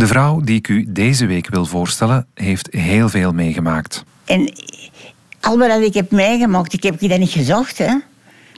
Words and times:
De 0.00 0.06
vrouw 0.06 0.40
die 0.40 0.56
ik 0.56 0.68
u 0.68 0.84
deze 0.88 1.26
week 1.26 1.50
wil 1.50 1.66
voorstellen, 1.66 2.26
heeft 2.34 2.68
heel 2.70 3.08
veel 3.08 3.32
meegemaakt. 3.32 4.04
En 4.24 4.52
al 5.40 5.58
wat 5.58 5.80
ik 5.80 5.94
heb 5.94 6.10
meegemaakt, 6.10 6.72
ik 6.72 6.82
heb 6.82 7.00
dat 7.00 7.18
niet 7.18 7.30
gezocht. 7.30 7.78
Hè. 7.78 7.94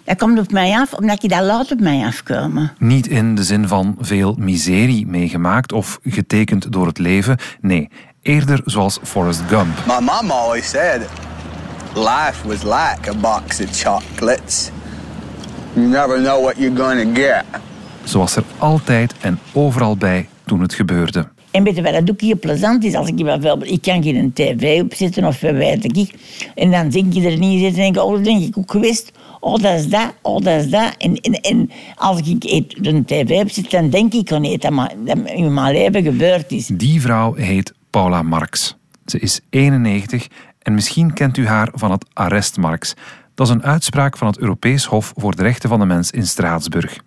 Dat 0.05 0.19
komt 0.19 0.39
op 0.39 0.53
mij 0.53 0.73
af, 0.73 0.93
omdat 0.93 1.23
ik 1.23 1.31
dat 1.31 1.43
laat 1.43 1.71
op 1.73 1.81
mij 1.81 2.07
afkomen. 2.07 2.73
Niet 2.79 3.07
in 3.07 3.35
de 3.35 3.45
zin 3.45 3.69
van 3.69 3.97
veel 4.01 4.35
miserie 4.39 5.07
meegemaakt 5.07 5.73
of 5.73 5.99
getekend 6.05 6.73
door 6.73 6.87
het 6.87 6.99
leven. 6.99 7.39
Nee, 7.61 7.89
eerder 8.23 8.61
zoals 8.65 8.99
Forrest 9.03 9.41
Gump. 9.49 9.87
My 9.87 10.01
mom 10.01 10.31
always 10.31 10.69
said 10.69 11.01
life 11.95 12.47
was 12.47 12.63
like 12.63 13.11
a 13.11 13.15
box 13.21 13.61
of 13.61 13.69
chocolates. 13.71 14.71
You 15.73 15.87
never 15.87 16.19
know 16.19 16.43
what 16.43 16.57
you're 16.57 16.77
gonna 16.77 17.15
get. 17.15 17.45
Zoals 18.05 18.37
er 18.37 18.45
altijd 18.59 19.15
en 19.21 19.39
overal 19.53 19.97
bij 19.97 20.27
toen 20.45 20.61
het 20.61 20.75
gebeurde. 20.75 21.32
En 21.53 21.65
weet 21.65 21.77
je 21.77 21.83
wat 21.83 21.93
dat 21.93 22.11
ook 22.11 22.21
heel 22.21 22.39
plezant 22.39 22.85
is? 22.85 22.95
Als 22.95 23.09
ik 23.09 23.17
bijvoorbeeld, 23.17 23.71
ik 23.71 23.83
kan 23.83 24.03
geen 24.03 24.33
tv 24.33 24.83
opzetten 24.83 25.25
of 25.25 25.41
weet 25.41 25.97
ik. 25.97 26.15
En 26.55 26.71
dan 26.71 26.89
denk 26.89 27.13
je 27.13 27.31
er 27.31 27.39
niet 27.39 27.61
zitten 27.61 27.83
en 27.83 27.93
denk 27.93 27.97
ik, 27.97 28.03
oh, 28.03 28.15
dat 28.15 28.25
denk 28.25 28.43
ik 28.43 28.59
ook 28.59 28.71
geweest. 28.71 29.13
Oh, 29.41 29.63
dat 29.63 29.79
is 29.79 29.89
dat, 29.89 30.15
oh, 30.23 30.45
dat 30.45 30.65
is 30.65 30.71
dat. 30.71 30.95
En, 30.99 31.15
en, 31.21 31.71
als 31.97 32.19
ik 32.19 32.45
een 32.83 33.05
tv 33.05 33.41
opzet, 33.41 33.71
dan 33.71 33.91
denk 33.91 34.13
ik 34.13 34.33
aan 34.33 34.45
eten, 34.45 34.75
maar 34.75 34.93
dat 35.05 35.19
in 35.25 35.55
mijn 35.55 35.75
leven 35.75 36.03
gebeurd 36.03 36.53
is. 36.53 36.67
Die 36.67 37.01
vrouw 37.01 37.35
heet 37.35 37.73
Paula 37.91 38.23
Marx. 38.23 38.77
Ze 39.07 39.19
is 39.19 39.41
91 39.51 40.29
en 40.59 40.75
misschien 40.75 41.13
kent 41.13 41.37
u 41.37 41.47
haar 41.47 41.69
van 41.73 41.91
het 41.91 42.07
arrest 42.13 42.57
Marx. 42.57 42.95
Dat 43.35 43.47
is 43.47 43.53
een 43.53 43.63
uitspraak 43.63 44.17
van 44.17 44.27
het 44.27 44.39
Europees 44.39 44.85
Hof 44.85 45.13
voor 45.17 45.37
de 45.37 45.43
Rechten 45.43 45.69
van 45.69 45.79
de 45.79 45.87
Mens 45.87 46.11
in 46.11 46.27
Straatsburg. 46.27 46.99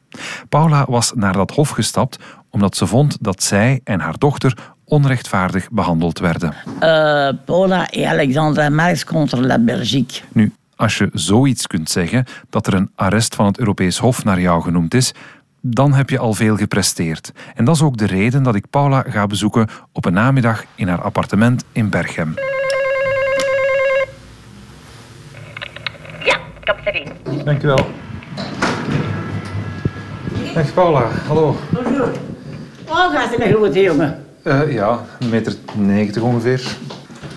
Paula 0.49 0.85
was 0.89 1.11
naar 1.15 1.33
dat 1.33 1.51
hof 1.51 1.69
gestapt 1.69 2.19
omdat 2.55 2.75
ze 2.75 2.87
vond 2.87 3.17
dat 3.21 3.43
zij 3.43 3.81
en 3.83 3.99
haar 3.99 4.17
dochter 4.17 4.57
onrechtvaardig 4.85 5.69
behandeld 5.71 6.19
werden. 6.19 6.53
Uh, 6.65 7.29
Paula 7.45 7.89
et 7.89 8.05
Alexandra 8.05 8.69
Marx 8.69 9.03
contre 9.03 9.41
la 9.41 9.59
Belgique. 9.59 10.21
Nu, 10.31 10.53
als 10.75 10.97
je 10.97 11.09
zoiets 11.13 11.67
kunt 11.67 11.89
zeggen, 11.89 12.25
dat 12.49 12.67
er 12.67 12.73
een 12.73 12.91
arrest 12.95 13.35
van 13.35 13.45
het 13.45 13.59
Europees 13.59 13.97
Hof 13.97 14.23
naar 14.23 14.39
jou 14.39 14.61
genoemd 14.61 14.93
is, 14.93 15.13
dan 15.61 15.93
heb 15.93 16.09
je 16.09 16.19
al 16.19 16.33
veel 16.33 16.55
gepresteerd. 16.57 17.31
En 17.55 17.65
dat 17.65 17.75
is 17.75 17.81
ook 17.81 17.97
de 17.97 18.05
reden 18.05 18.43
dat 18.43 18.55
ik 18.55 18.69
Paula 18.69 19.03
ga 19.07 19.27
bezoeken 19.27 19.67
op 19.91 20.05
een 20.05 20.13
namiddag 20.13 20.63
in 20.75 20.87
haar 20.87 21.01
appartement 21.01 21.63
in 21.71 21.89
Berchem. 21.89 22.33
Ja, 26.23 26.37
kap 26.63 26.79
erin. 26.85 27.11
Dankjewel. 27.43 27.87
Dag 30.53 30.73
Paula, 30.73 31.09
hallo. 31.27 31.55
Bonjour. 31.71 32.33
Oh, 32.89 33.11
gaat 33.11 33.29
het 33.29 33.41
een 33.41 33.53
grote 33.53 33.81
jongen. 33.81 34.25
Uh, 34.43 34.73
ja, 34.73 34.99
een 35.19 35.29
meter 35.29 35.53
90 35.73 36.21
ongeveer. 36.21 36.77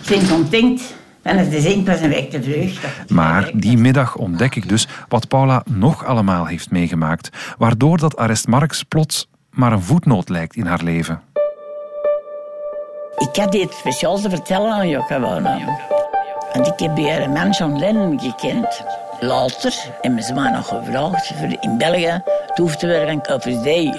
Ben 0.08 0.28
content. 0.28 0.96
En 1.22 1.38
het 1.38 1.52
is 1.52 1.64
één 1.64 1.84
pas 1.84 2.00
een 2.00 2.08
week 2.08 2.30
te 2.30 2.42
vreugde. 2.42 2.88
Maar 3.08 3.50
die 3.54 3.78
middag 3.78 4.16
ontdek 4.16 4.54
ik 4.54 4.68
dus 4.68 4.88
wat 5.08 5.28
Paula 5.28 5.62
nog 5.70 6.04
allemaal 6.04 6.46
heeft 6.46 6.70
meegemaakt, 6.70 7.28
waardoor 7.58 7.98
dat 7.98 8.16
arrest 8.16 8.46
Marx 8.46 8.82
plots 8.82 9.28
maar 9.50 9.72
een 9.72 9.82
voetnoot 9.82 10.28
lijkt 10.28 10.56
in 10.56 10.66
haar 10.66 10.82
leven. 10.82 11.20
Ik 13.16 13.36
had 13.36 13.52
dit 13.52 13.72
speciaal 13.72 14.18
te 14.18 14.30
vertellen 14.30 14.72
aan 14.72 14.88
Jokka 14.88 15.20
wonen. 15.20 15.78
Want 16.52 16.66
ik 16.66 16.78
heb 16.78 16.94
bij 16.94 17.24
een 17.24 17.32
man 17.32 17.50
John 17.50 17.78
Lennon 17.78 18.20
gekend. 18.20 18.82
Later 19.20 19.74
hebben 20.00 20.22
ze 20.22 20.34
mij 20.34 20.50
nog 20.50 20.68
gevraagd 20.68 21.32
voor 21.36 21.56
in 21.60 21.78
België 21.78 22.22
toe 22.54 22.76
te 22.76 22.86
werken 22.86 23.34
op 23.34 23.42
Day. 23.42 23.94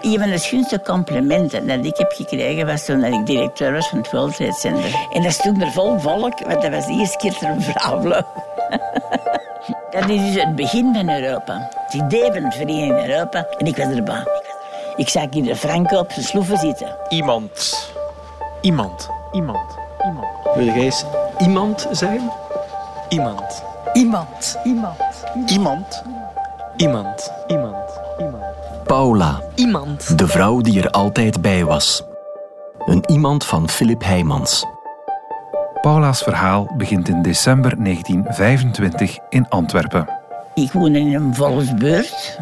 Een 0.00 0.18
van 0.18 0.30
de 0.30 0.38
schoonste 0.38 0.80
complimenten 0.82 1.66
dat 1.66 1.84
ik 1.84 1.96
heb 1.96 2.12
gekregen 2.12 2.66
was 2.66 2.84
toen 2.84 3.04
ik 3.04 3.26
directeur 3.26 3.72
was 3.72 3.88
van 3.88 3.98
het 3.98 4.10
World 4.10 4.36
Trade 4.36 4.52
Center. 4.52 5.06
En 5.12 5.22
dat 5.22 5.32
stond 5.32 5.62
er 5.62 5.72
vol 5.72 5.98
volk, 5.98 6.38
want 6.40 6.62
dat 6.62 6.70
was 6.70 6.86
de 6.86 6.92
eerste 6.92 7.16
keer 7.16 7.32
dat 7.32 7.42
een 7.42 7.62
vrouw 7.62 8.02
Dat 9.90 10.08
is 10.08 10.20
dus 10.20 10.42
het 10.42 10.56
begin 10.56 10.94
van 10.94 11.08
Europa. 11.10 11.68
Het 11.72 11.94
idee 11.94 12.32
van 12.32 12.42
het 12.42 12.54
Vereniging 12.54 13.06
Europa. 13.06 13.46
En 13.58 13.66
ik 13.66 13.76
was 13.76 13.86
erbij. 13.86 14.24
Ik 14.96 15.08
zag 15.08 15.26
hier 15.30 15.42
de 15.42 15.56
Franco 15.56 15.98
op 15.98 16.10
zijn 16.12 16.24
sloeven 16.24 16.58
zitten. 16.58 16.96
Iemand. 17.08 17.90
Iemand. 18.60 19.08
Iemand. 19.32 19.76
Iemand. 20.04 20.26
Wil 20.54 20.64
jij 20.64 20.74
eens 20.74 21.04
iemand 21.38 21.88
zijn? 21.90 22.30
Iemand. 23.08 23.62
Iemand. 23.92 24.58
Iemand. 24.64 25.04
Iemand. 25.46 25.46
Iemand. 25.46 26.02
Iemand. 26.76 27.32
Iemand. 27.46 28.07
Paula. 28.88 29.42
Iemand. 29.54 30.18
De 30.18 30.28
vrouw 30.28 30.60
die 30.60 30.82
er 30.82 30.90
altijd 30.90 31.40
bij 31.42 31.64
was. 31.64 32.02
Een 32.86 33.04
iemand 33.10 33.44
van 33.44 33.68
Philip 33.68 34.04
Heijmans. 34.04 34.64
Paula's 35.80 36.22
verhaal 36.22 36.74
begint 36.76 37.08
in 37.08 37.22
december 37.22 37.84
1925 37.84 39.18
in 39.28 39.48
Antwerpen. 39.48 40.08
Ik 40.54 40.72
woon 40.72 40.94
in 40.94 41.14
een 41.14 41.34
volksbeurt. 41.34 42.38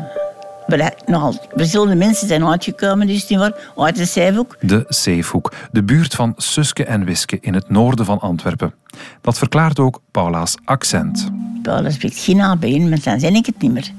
Waar 0.67 0.95
nogal 1.07 1.34
verschillende 1.55 1.95
mensen 1.95 2.29
zijn 2.29 2.47
uitgekomen, 2.47 3.07
dus 3.07 3.27
die 3.27 3.39
waren 3.39 3.57
uit 3.77 3.97
de 3.97 4.05
Zeehoek. 4.05 4.57
De 4.61 4.84
Zeefhoek, 4.89 5.53
de 5.71 5.83
buurt 5.83 6.15
van 6.15 6.33
Suske 6.37 6.84
en 6.84 7.05
Wiske 7.05 7.39
in 7.41 7.55
het 7.55 7.71
noorden 7.71 8.05
van 8.05 8.21
Antwerpen. 8.21 8.75
Dat 9.21 9.39
verklaart 9.39 9.78
ook 9.78 10.01
Paula's 10.11 10.55
accent. 10.65 11.31
Paula 11.63 11.91
spreekt 11.91 12.19
geen 12.19 12.41
ABN, 12.41 12.89
maar 12.89 13.03
dan 13.03 13.21
zijn 13.21 13.34
ik 13.34 13.47
het 13.47 13.63
niet 13.63 13.73
meer. 13.73 13.91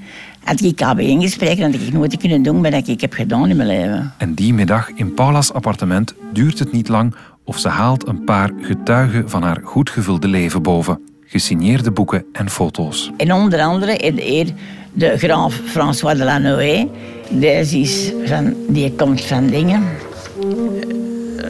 Had 0.47 0.61
ik 0.61 0.81
ABN 0.81 1.19
gesproken, 1.21 1.57
dan 1.57 1.71
had 1.71 1.81
ik 1.81 1.93
nooit 1.93 2.17
kunnen 2.17 2.41
doen 2.41 2.61
wat 2.61 2.87
ik 2.87 3.01
heb 3.01 3.13
gedaan 3.13 3.49
in 3.49 3.55
mijn 3.55 3.67
leven. 3.67 4.13
En 4.17 4.33
die 4.33 4.53
middag 4.53 4.89
in 4.95 5.13
Paula's 5.13 5.53
appartement 5.53 6.13
duurt 6.33 6.59
het 6.59 6.71
niet 6.71 6.87
lang 6.87 7.15
of 7.43 7.59
ze 7.59 7.67
haalt 7.67 8.07
een 8.07 8.23
paar 8.23 8.51
getuigen 8.61 9.29
van 9.29 9.43
haar 9.43 9.59
goed 9.63 9.89
gevulde 9.89 10.27
leven 10.27 10.61
boven. 10.61 10.99
Gesigneerde 11.25 11.91
boeken 11.91 12.25
en 12.31 12.49
foto's. 12.49 13.11
En 13.17 13.33
onder 13.33 13.59
andere 13.59 14.25
eer 14.29 14.53
de 14.93 15.17
graaf 15.17 15.61
François 15.65 16.17
de 16.17 16.23
Lanoë. 16.23 16.89
Deze 17.29 17.79
is 17.79 18.11
van, 18.25 18.53
die 18.67 18.93
komt 18.93 19.21
van 19.21 19.47
dingen. 19.47 19.83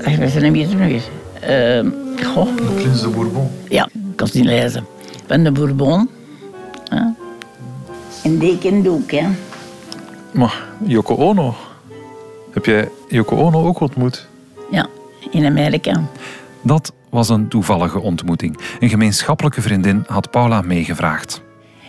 Ik 0.06 0.16
weet 0.18 0.34
het 0.34 0.44
niet 0.44 0.52
meer. 0.52 0.68
Nog 0.68 0.80
eens. 0.80 1.10
Uh, 1.50 1.92
goh. 2.26 2.56
De 2.56 2.74
prins 2.76 3.02
de 3.02 3.10
Bourbon. 3.10 3.48
Ja, 3.70 3.86
ik 3.86 4.16
kan 4.16 4.28
het 4.28 4.36
niet 4.36 4.46
lezen. 4.46 4.86
Van 5.28 5.44
de 5.44 5.52
Bourbon. 5.52 6.10
Ja. 6.84 7.16
En 8.28 8.38
die 8.38 8.58
kent 8.58 8.88
ook, 8.88 9.12
hè. 9.12 9.28
Maar 10.34 10.64
Yoko 10.86 11.16
Ono. 11.16 11.56
Heb 12.52 12.66
jij 12.66 12.90
Yoko 13.08 13.36
Ono 13.36 13.66
ook 13.66 13.80
ontmoet? 13.80 14.28
Ja, 14.72 14.88
in 15.32 15.46
Amerika. 15.46 16.04
Dat 16.62 16.94
was 17.10 17.30
een 17.30 17.48
toevallige 17.48 18.00
ontmoeting. 18.00 18.58
Een 18.80 18.90
gemeenschappelijke 18.90 19.62
vriendin 19.62 20.04
had 20.08 20.32
Paula 20.32 20.62
meegevraagd. 20.62 21.42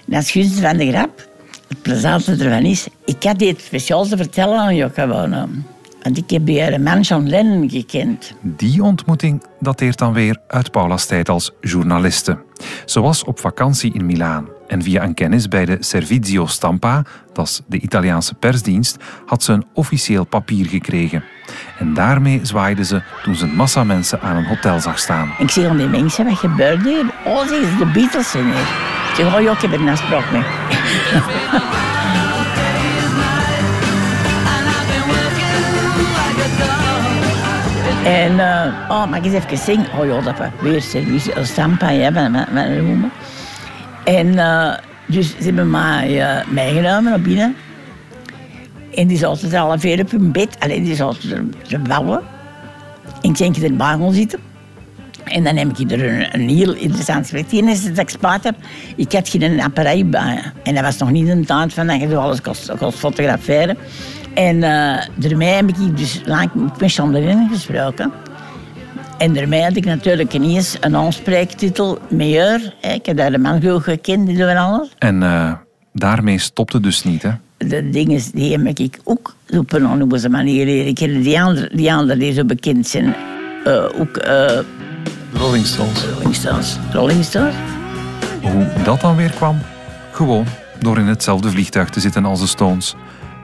Dat 0.06 0.22
is 0.22 0.32
juist 0.32 0.60
van 0.60 0.76
de 0.76 0.88
grap. 0.88 1.28
Het 1.68 1.82
plezante 1.82 2.32
ervan 2.32 2.64
is, 2.64 2.88
ik 3.04 3.22
had 3.22 3.38
dit 3.38 3.60
speciaal 3.60 4.06
te 4.06 4.16
vertellen 4.16 4.58
aan 4.58 4.76
Jokka 4.76 5.08
wonen. 5.08 5.66
Want 6.02 6.16
ik 6.16 6.30
heb 6.30 6.44
bij 6.44 6.72
een 6.72 6.82
man 6.82 7.00
John 7.00 7.26
Lennon 7.26 7.70
gekend. 7.70 8.34
Die 8.40 8.82
ontmoeting 8.82 9.42
dateert 9.60 9.98
dan 9.98 10.12
weer 10.12 10.40
uit 10.46 10.70
Paula's 10.70 11.06
tijd 11.06 11.28
als 11.28 11.52
journaliste. 11.60 12.38
Ze 12.84 13.00
was 13.00 13.24
op 13.24 13.38
vakantie 13.38 13.92
in 13.92 14.06
Milaan 14.06 14.56
en 14.68 14.82
via 14.82 15.02
een 15.02 15.14
kennis 15.14 15.48
bij 15.48 15.64
de 15.64 15.76
Servizio 15.80 16.46
Stampa, 16.46 17.02
dat 17.32 17.46
is 17.46 17.60
de 17.66 17.80
Italiaanse 17.80 18.34
persdienst, 18.34 18.96
had 19.26 19.42
ze 19.42 19.52
een 19.52 19.66
officieel 19.72 20.24
papier 20.24 20.66
gekregen. 20.66 21.24
En 21.78 21.94
daarmee 21.94 22.40
zwaaide 22.42 22.84
ze 22.84 23.02
toen 23.22 23.34
ze 23.34 23.44
een 23.44 23.54
massa 23.54 23.84
mensen 23.84 24.20
aan 24.20 24.36
een 24.36 24.44
hotel 24.44 24.80
zag 24.80 24.98
staan. 24.98 25.32
Ik 25.38 25.50
zeg 25.50 25.66
aan 25.66 25.76
die 25.76 25.86
mensen, 25.86 26.24
wat 26.24 26.38
gebeurt 26.38 26.82
hier? 26.82 27.04
Oh, 27.24 27.46
ze 27.46 27.54
is 27.54 27.78
de 27.78 27.86
Beatles 27.86 28.34
in 28.34 28.44
hier. 28.44 28.60
Ik 29.08 29.14
zeg, 29.14 29.34
oh 29.34 29.40
ik 29.40 29.60
heb 29.60 29.72
er 29.72 29.80
een 29.80 29.88
afspraak. 29.88 30.24
En, 38.04 38.32
uh, 38.32 38.90
oh, 38.90 39.06
mag 39.06 39.18
ik 39.18 39.24
eens 39.24 39.34
even 39.34 39.58
zingen? 39.58 39.86
Oh 39.98 40.06
ja, 40.06 40.20
dat 40.20 40.34
weer 40.60 40.82
service, 40.82 41.32
Stampa, 41.42 41.88
ja, 41.88 42.10
met, 42.10 42.30
met, 42.30 42.52
met. 42.52 43.10
En 44.08 44.26
uh, 44.26 44.74
dus 45.06 45.28
ze 45.28 45.44
hebben 45.44 45.70
mij 45.70 46.16
uh, 46.16 46.50
meegenomen 46.50 47.04
naar 47.04 47.20
binnen. 47.20 47.56
En 48.94 49.06
die 49.06 49.20
er 49.20 49.58
al 49.58 49.78
veel 49.78 49.98
op 49.98 50.10
hun 50.10 50.32
bed. 50.32 50.56
Alleen 50.58 50.84
die 50.84 50.94
zaten 50.94 51.54
te 51.68 51.78
bouwen. 51.78 52.20
En 53.22 53.30
ik 53.30 53.36
denk 53.36 53.54
dat 53.54 53.64
erbij 53.64 53.86
gaan 53.86 54.12
zitten. 54.12 54.40
En 55.24 55.44
dan 55.44 55.56
heb 55.56 55.78
ik 55.78 55.90
er 55.90 56.34
een, 56.34 56.48
heel 56.48 56.74
interessant 56.74 57.18
gesprek. 57.18 57.42
Het 57.42 57.52
enige 57.52 57.88
dat 57.88 57.98
ik 57.98 58.08
spaat 58.08 58.44
heb, 58.44 58.54
ik 58.96 59.12
had 59.12 59.28
geen 59.28 59.60
apparaat 59.60 60.10
bij. 60.10 60.42
En 60.62 60.74
dat 60.74 60.82
was 60.84 60.98
nog 60.98 61.10
niet 61.10 61.28
een 61.28 61.44
tijd 61.44 61.72
van 61.72 61.86
dat 61.86 62.00
je 62.00 62.16
alles 62.16 62.40
kon, 62.78 62.92
fotograferen. 62.92 63.76
En 64.34 64.56
uh, 64.56 64.96
daarmee 65.14 65.52
heb 65.52 65.68
ik 65.68 65.96
dus 65.96 66.20
lang 66.24 66.50
met 66.78 66.92
Chandelin 66.92 67.48
gesproken. 67.52 68.12
En 69.18 69.34
daarmee 69.34 69.62
had 69.62 69.76
ik 69.76 69.84
natuurlijk 69.84 70.32
ineens 70.32 70.76
een 70.80 70.96
aanspreektitel, 70.96 71.98
majeur. 72.08 72.74
Ik 72.80 73.06
heb 73.06 73.16
daar 73.16 73.30
de 73.30 73.38
man 73.38 73.62
goed 73.62 73.82
gekend, 73.82 74.26
die 74.26 74.36
doen 74.36 74.56
alles. 74.56 74.88
En 74.98 75.22
uh, 75.22 75.52
daarmee 75.92 76.38
stopte 76.38 76.80
dus 76.80 77.04
niet, 77.04 77.22
hè? 77.22 77.30
de 77.58 77.90
dingen 77.90 78.22
die 78.32 78.58
heb 78.58 78.78
ik 78.78 78.98
ook 79.04 79.34
op 79.50 79.72
een 79.72 79.86
andere 79.86 80.28
manier 80.28 80.64
leren 80.64 80.94
kennen. 80.94 81.22
Die 81.22 81.40
anderen 81.40 81.76
die, 81.76 81.92
andere 81.92 82.18
die 82.18 82.32
zo 82.32 82.44
bekend 82.44 82.86
zijn. 82.86 83.14
Uh, 83.66 83.84
ook 84.00 84.24
uh, 84.26 84.58
Rolling 85.32 85.66
Stones. 85.66 86.04
Rolling 86.14 86.34
Stones. 86.34 86.76
Rolling 86.92 87.24
Stones. 87.24 87.54
Hoe 88.42 88.66
dat 88.84 89.00
dan 89.00 89.16
weer 89.16 89.30
kwam? 89.30 89.58
Gewoon 90.12 90.46
door 90.80 90.98
in 90.98 91.06
hetzelfde 91.06 91.50
vliegtuig 91.50 91.90
te 91.90 92.00
zitten 92.00 92.24
als 92.24 92.40
de 92.40 92.46
Stones. 92.46 92.94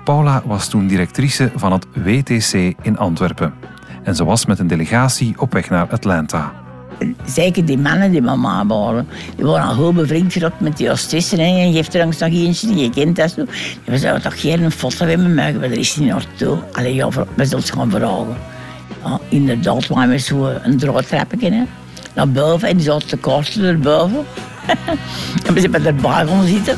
Paula 0.04 0.42
was 0.46 0.68
toen 0.68 0.86
directrice 0.86 1.50
van 1.54 1.72
het 1.72 1.86
WTC 1.94 2.74
in 2.82 2.98
Antwerpen. 2.98 3.52
En 4.04 4.16
ze 4.16 4.24
was 4.24 4.46
met 4.46 4.58
een 4.58 4.66
delegatie 4.66 5.34
op 5.38 5.52
weg 5.52 5.70
naar 5.70 5.86
Atlanta. 5.90 6.52
Zeker 7.24 7.64
die 7.64 7.78
mannen 7.78 8.10
die 8.10 8.22
mama 8.22 8.66
waren, 8.66 9.08
die 9.36 9.44
waren 9.44 9.68
al 9.68 9.74
goed 9.74 9.94
bevriend 9.94 10.32
geraakt 10.32 10.60
met 10.60 10.76
die 10.76 10.88
hostessen. 10.88 11.38
En 11.38 11.66
je 11.66 11.72
geeft 11.72 11.94
er 11.94 12.00
langs 12.00 12.18
nog 12.18 12.30
eentje 12.30 12.66
die 12.66 12.76
je 12.76 12.90
kent 12.90 13.16
dat 13.16 13.30
zo. 13.30 13.44
Die 13.84 13.98
zouden 13.98 14.22
toch 14.22 14.40
geen 14.40 14.62
een 14.62 14.70
foto 14.70 15.06
hebben 15.06 15.34
maar 15.34 15.54
er 15.54 15.72
is 15.72 15.96
niet 15.96 16.08
naartoe. 16.08 16.58
Allee, 16.72 16.94
ja, 16.94 17.08
we 17.34 17.44
zullen 17.44 17.64
gaan 17.64 17.90
vragen. 17.90 18.36
Ja, 19.04 19.18
inderdaad, 19.28 19.86
waren 19.86 20.10
we 20.10 20.18
zo 20.18 20.52
een 20.62 20.78
draadtrapje 20.78 21.66
naar 22.14 22.28
boven 22.28 22.68
en 22.68 22.76
die 22.76 22.84
zaten 22.84 23.08
de 23.08 23.18
kaarten 23.18 23.64
erboven. 23.64 24.24
en 25.46 25.54
we 25.54 25.60
zijn 25.60 25.86
erbij 25.86 26.26
gaan 26.26 26.46
zitten. 26.46 26.76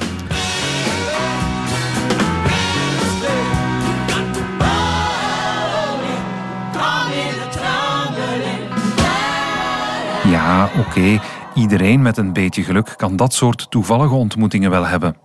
Ja, 10.56 10.70
oké, 10.78 11.20
iedereen 11.54 12.02
met 12.02 12.16
een 12.16 12.32
beetje 12.32 12.62
geluk 12.62 12.94
kan 12.96 13.16
dat 13.16 13.34
soort 13.34 13.66
toevallige 13.70 14.14
ontmoetingen 14.14 14.70
wel 14.70 14.86
hebben. 14.86 15.16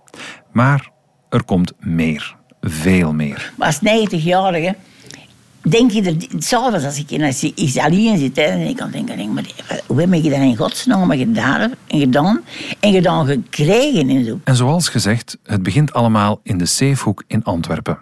Maar 0.50 0.90
er 1.28 1.44
komt 1.44 1.72
meer, 1.78 2.36
veel 2.60 3.12
meer. 3.12 3.52
Maar 3.56 3.66
als 3.66 3.78
90-jarige 3.78 4.76
denk 5.62 5.90
je 5.90 6.02
er 6.02 6.42
s'avonds 6.42 6.84
als 6.84 6.98
ik 6.98 7.10
in 7.10 7.34
Italië 7.54 8.16
zit 8.16 8.38
en 8.38 8.60
ik 8.60 8.76
kan 8.76 8.90
denken, 8.90 9.16
denk, 9.16 9.32
maar 9.32 9.46
hoe 9.86 10.00
heb 10.00 10.12
je 10.12 10.30
dat 10.30 10.38
in 10.38 10.56
godsnaam 10.56 11.10
gedaan 11.10 11.74
en 11.86 11.98
gedaan 11.98 12.40
en 12.80 12.92
gedaan 12.92 13.26
gekregen 13.26 14.08
en 14.08 14.24
zo. 14.24 14.40
En 14.44 14.56
zoals 14.56 14.88
gezegd, 14.88 15.38
het 15.42 15.62
begint 15.62 15.92
allemaal 15.92 16.40
in 16.42 16.58
de 16.58 16.66
Safehoek 16.66 17.24
in 17.26 17.44
Antwerpen. 17.44 17.98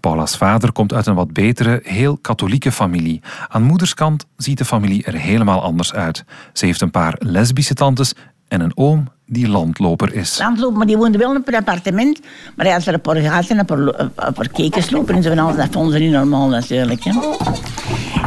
Paula's 0.00 0.36
vader 0.36 0.72
komt 0.72 0.92
uit 0.92 1.06
een 1.06 1.14
wat 1.14 1.32
betere, 1.32 1.80
heel 1.84 2.16
katholieke 2.16 2.72
familie. 2.72 3.20
Aan 3.48 3.62
moederskant 3.62 4.26
ziet 4.36 4.58
de 4.58 4.64
familie 4.64 5.04
er 5.04 5.14
helemaal 5.14 5.62
anders 5.62 5.94
uit. 5.94 6.24
Ze 6.52 6.66
heeft 6.66 6.80
een 6.80 6.90
paar 6.90 7.14
lesbische 7.18 7.74
tantes 7.74 8.14
en 8.48 8.60
een 8.60 8.72
oom 8.74 9.08
die 9.26 9.48
landloper 9.48 10.14
is. 10.14 10.38
Landloper, 10.38 10.76
maar 10.76 10.86
die 10.86 10.96
woonde 10.96 11.18
wel 11.18 11.34
in 11.34 11.42
een 11.44 11.54
appartement. 11.54 12.20
Maar 12.56 12.66
hij 12.66 12.74
had 12.74 12.86
er 12.86 12.94
een 12.94 13.00
paar 13.00 13.16
gaten 13.16 13.50
en 13.50 13.58
een 13.58 13.64
paar, 13.64 13.78
een 14.26 14.32
paar 14.32 14.48
kekens 14.48 14.90
lopen 14.90 15.14
en 15.14 15.22
zo 15.22 15.28
van 15.28 15.38
alles. 15.38 15.56
Dat 15.56 15.68
vonden 15.70 15.92
ze 15.92 15.98
niet 15.98 16.12
normaal 16.12 16.48
natuurlijk. 16.48 17.04
Hè. 17.04 17.12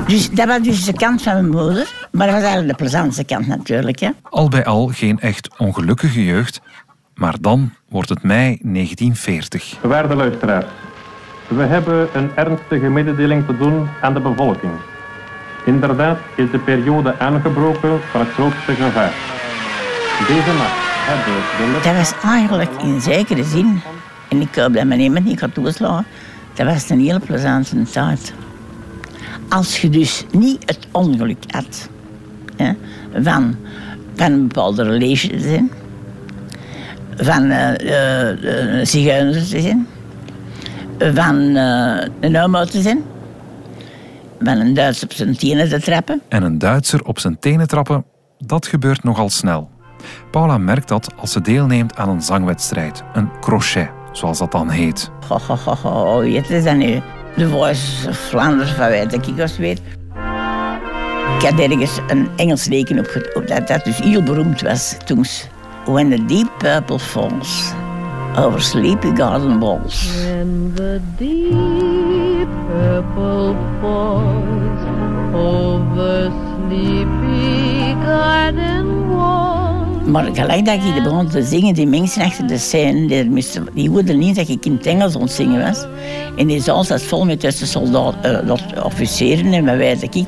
Dus 0.08 0.30
dat 0.30 0.48
was 0.48 0.62
dus 0.62 0.86
de 0.86 0.94
kant 0.94 1.22
van 1.22 1.34
mijn 1.34 1.50
moeder. 1.50 2.08
Maar 2.12 2.28
dat 2.28 2.36
was 2.36 2.44
eigenlijk 2.46 2.78
de 2.78 2.84
plezantste 2.84 3.24
kant 3.24 3.48
natuurlijk. 3.48 4.00
Hè. 4.00 4.10
Al 4.22 4.50
bij 4.50 4.66
al 4.66 4.88
geen 4.88 5.20
echt 5.20 5.50
ongelukkige 5.58 6.24
jeugd. 6.24 6.62
Maar 7.14 7.36
dan 7.42 7.74
wordt 7.90 8.10
het 8.10 8.24
mei 8.24 8.58
1940. 8.62 9.78
Waarde 9.82 10.16
luisteraars. 10.16 10.66
We 11.56 11.64
hebben 11.64 12.08
een 12.14 12.32
ernstige 12.36 12.90
mededeling 12.90 13.46
te 13.46 13.58
doen 13.58 13.88
aan 14.02 14.14
de 14.14 14.20
bevolking. 14.20 14.72
Inderdaad 15.66 16.18
is 16.36 16.52
de 16.52 16.60
periode 16.60 17.20
aangebroken 17.20 18.00
van 18.12 18.20
het 18.20 18.30
grootste 18.30 18.74
gevaar. 18.74 19.14
Deze 20.28 20.54
nacht 20.58 20.80
hebben 21.08 21.34
de... 21.74 21.80
Dat 21.84 21.96
was 21.96 22.14
eigenlijk 22.24 22.72
in 22.82 23.02
zekere 23.02 23.44
zin, 23.44 23.82
en 24.30 24.42
ik 24.42 24.56
hoop 24.56 24.74
dat 24.74 24.86
mijn 24.86 25.00
iemand 25.00 25.26
niet 25.26 25.40
gaat 25.40 25.54
toeslaan, 25.54 26.06
dat 26.54 26.66
was 26.66 26.90
een 26.90 27.00
hele 27.00 27.20
plezante 27.20 27.84
tijd. 27.84 28.34
Als 29.50 29.82
je 29.82 29.90
dus 29.90 30.26
niet 30.32 30.64
het 30.66 30.88
ongeluk 30.92 31.44
had 31.48 31.90
hè, 32.56 32.74
van, 33.24 33.56
van 34.16 34.32
een 34.32 34.48
bepaalde 34.48 34.84
religie 34.84 35.30
te 35.30 35.40
zijn, 35.40 35.72
van 37.16 37.44
uh, 37.44 37.70
uh, 37.78 38.86
zigeuners 38.86 39.50
te 39.50 39.62
zijn, 39.62 39.88
van 41.14 41.36
uh, 41.36 42.02
een 42.20 42.36
homo 42.36 42.66
te 42.66 42.82
zijn. 42.82 43.04
Van 44.40 44.58
een 44.58 44.74
Duitser 44.74 45.08
op 45.08 45.14
zijn 45.14 45.38
tenen 45.38 45.70
te 45.70 45.82
trappen. 45.82 46.22
En 46.30 46.44
een 46.44 46.58
Duitser 46.58 47.04
op 47.04 47.20
zijn 47.20 47.40
tenen 47.40 47.68
trappen, 47.68 48.06
dat 48.38 48.68
gebeurt 48.68 49.04
nogal 49.04 49.30
snel. 49.30 49.70
Paula 50.32 50.58
merkt 50.58 50.88
dat 50.88 51.10
als 51.16 51.32
ze 51.32 51.42
deelneemt 51.42 51.96
aan 51.96 52.10
een 52.10 52.22
zangwedstrijd, 52.22 53.04
een 53.14 53.30
crochet, 53.40 53.90
zoals 54.12 54.38
dat 54.38 54.52
dan 54.52 54.70
heet. 54.70 55.12
Ho, 55.28 55.38
ho, 55.48 55.56
ho, 55.56 55.90
ho, 55.90 56.22
nu? 56.74 57.02
De 57.36 57.50
Voice 57.50 58.10
of 58.10 58.18
Flanders, 58.18 58.72
van 58.72 58.88
weet 58.88 59.28
ik 59.28 59.40
als 59.40 59.58
weet. 59.58 59.82
Ik 61.38 61.48
had 61.48 61.60
ergens 61.60 62.00
een 62.08 62.30
Engels 62.36 62.66
leken 62.66 63.00
op, 63.00 63.48
dat 63.48 63.68
dat 63.68 63.84
dus 63.84 63.98
heel 63.98 64.24
beroemd 64.24 64.62
was 64.62 64.96
toen. 65.06 65.26
When 65.86 66.10
the 66.10 66.26
deep 66.26 66.50
purple 66.58 67.00
falls 67.00 67.74
over 68.38 68.62
sleepy 68.62 69.12
garden 69.16 69.60
walls. 69.60 70.10
When 70.24 70.74
the 70.76 71.02
deep 71.18 72.50
purple 72.68 73.56
falls 73.82 74.82
over 75.34 76.32
sleepy 76.68 77.96
garden 78.06 79.08
walls. 79.10 80.06
Maar 80.06 80.30
gelijk 80.34 80.66
dat 80.66 80.76
ik 80.76 81.04
begon 81.04 81.28
te 81.28 81.44
zingen, 81.44 81.74
die 81.74 81.88
mensen 81.88 82.22
achter 82.22 82.48
de 82.48 82.58
scène, 82.58 83.08
die, 83.08 83.30
moesten, 83.30 83.68
die 83.74 83.90
hoorden 83.90 84.20
niet 84.20 84.36
dat 84.36 84.50
ik 84.50 84.66
in 84.66 84.74
het 84.74 84.86
Engels 84.86 85.16
aan 85.16 85.22
het 85.22 85.32
zingen 85.32 85.62
was. 85.62 85.86
En 86.38 86.48
die 86.48 86.62
zaal 86.62 86.84
zat 86.84 87.02
vol 87.02 87.26
met 87.26 87.40
tussen 87.40 87.68
soldaten, 87.68 88.48
uh, 88.48 88.84
officieren 88.84 89.54
en 89.54 89.66
wij 89.66 89.98
ik. 90.00 90.26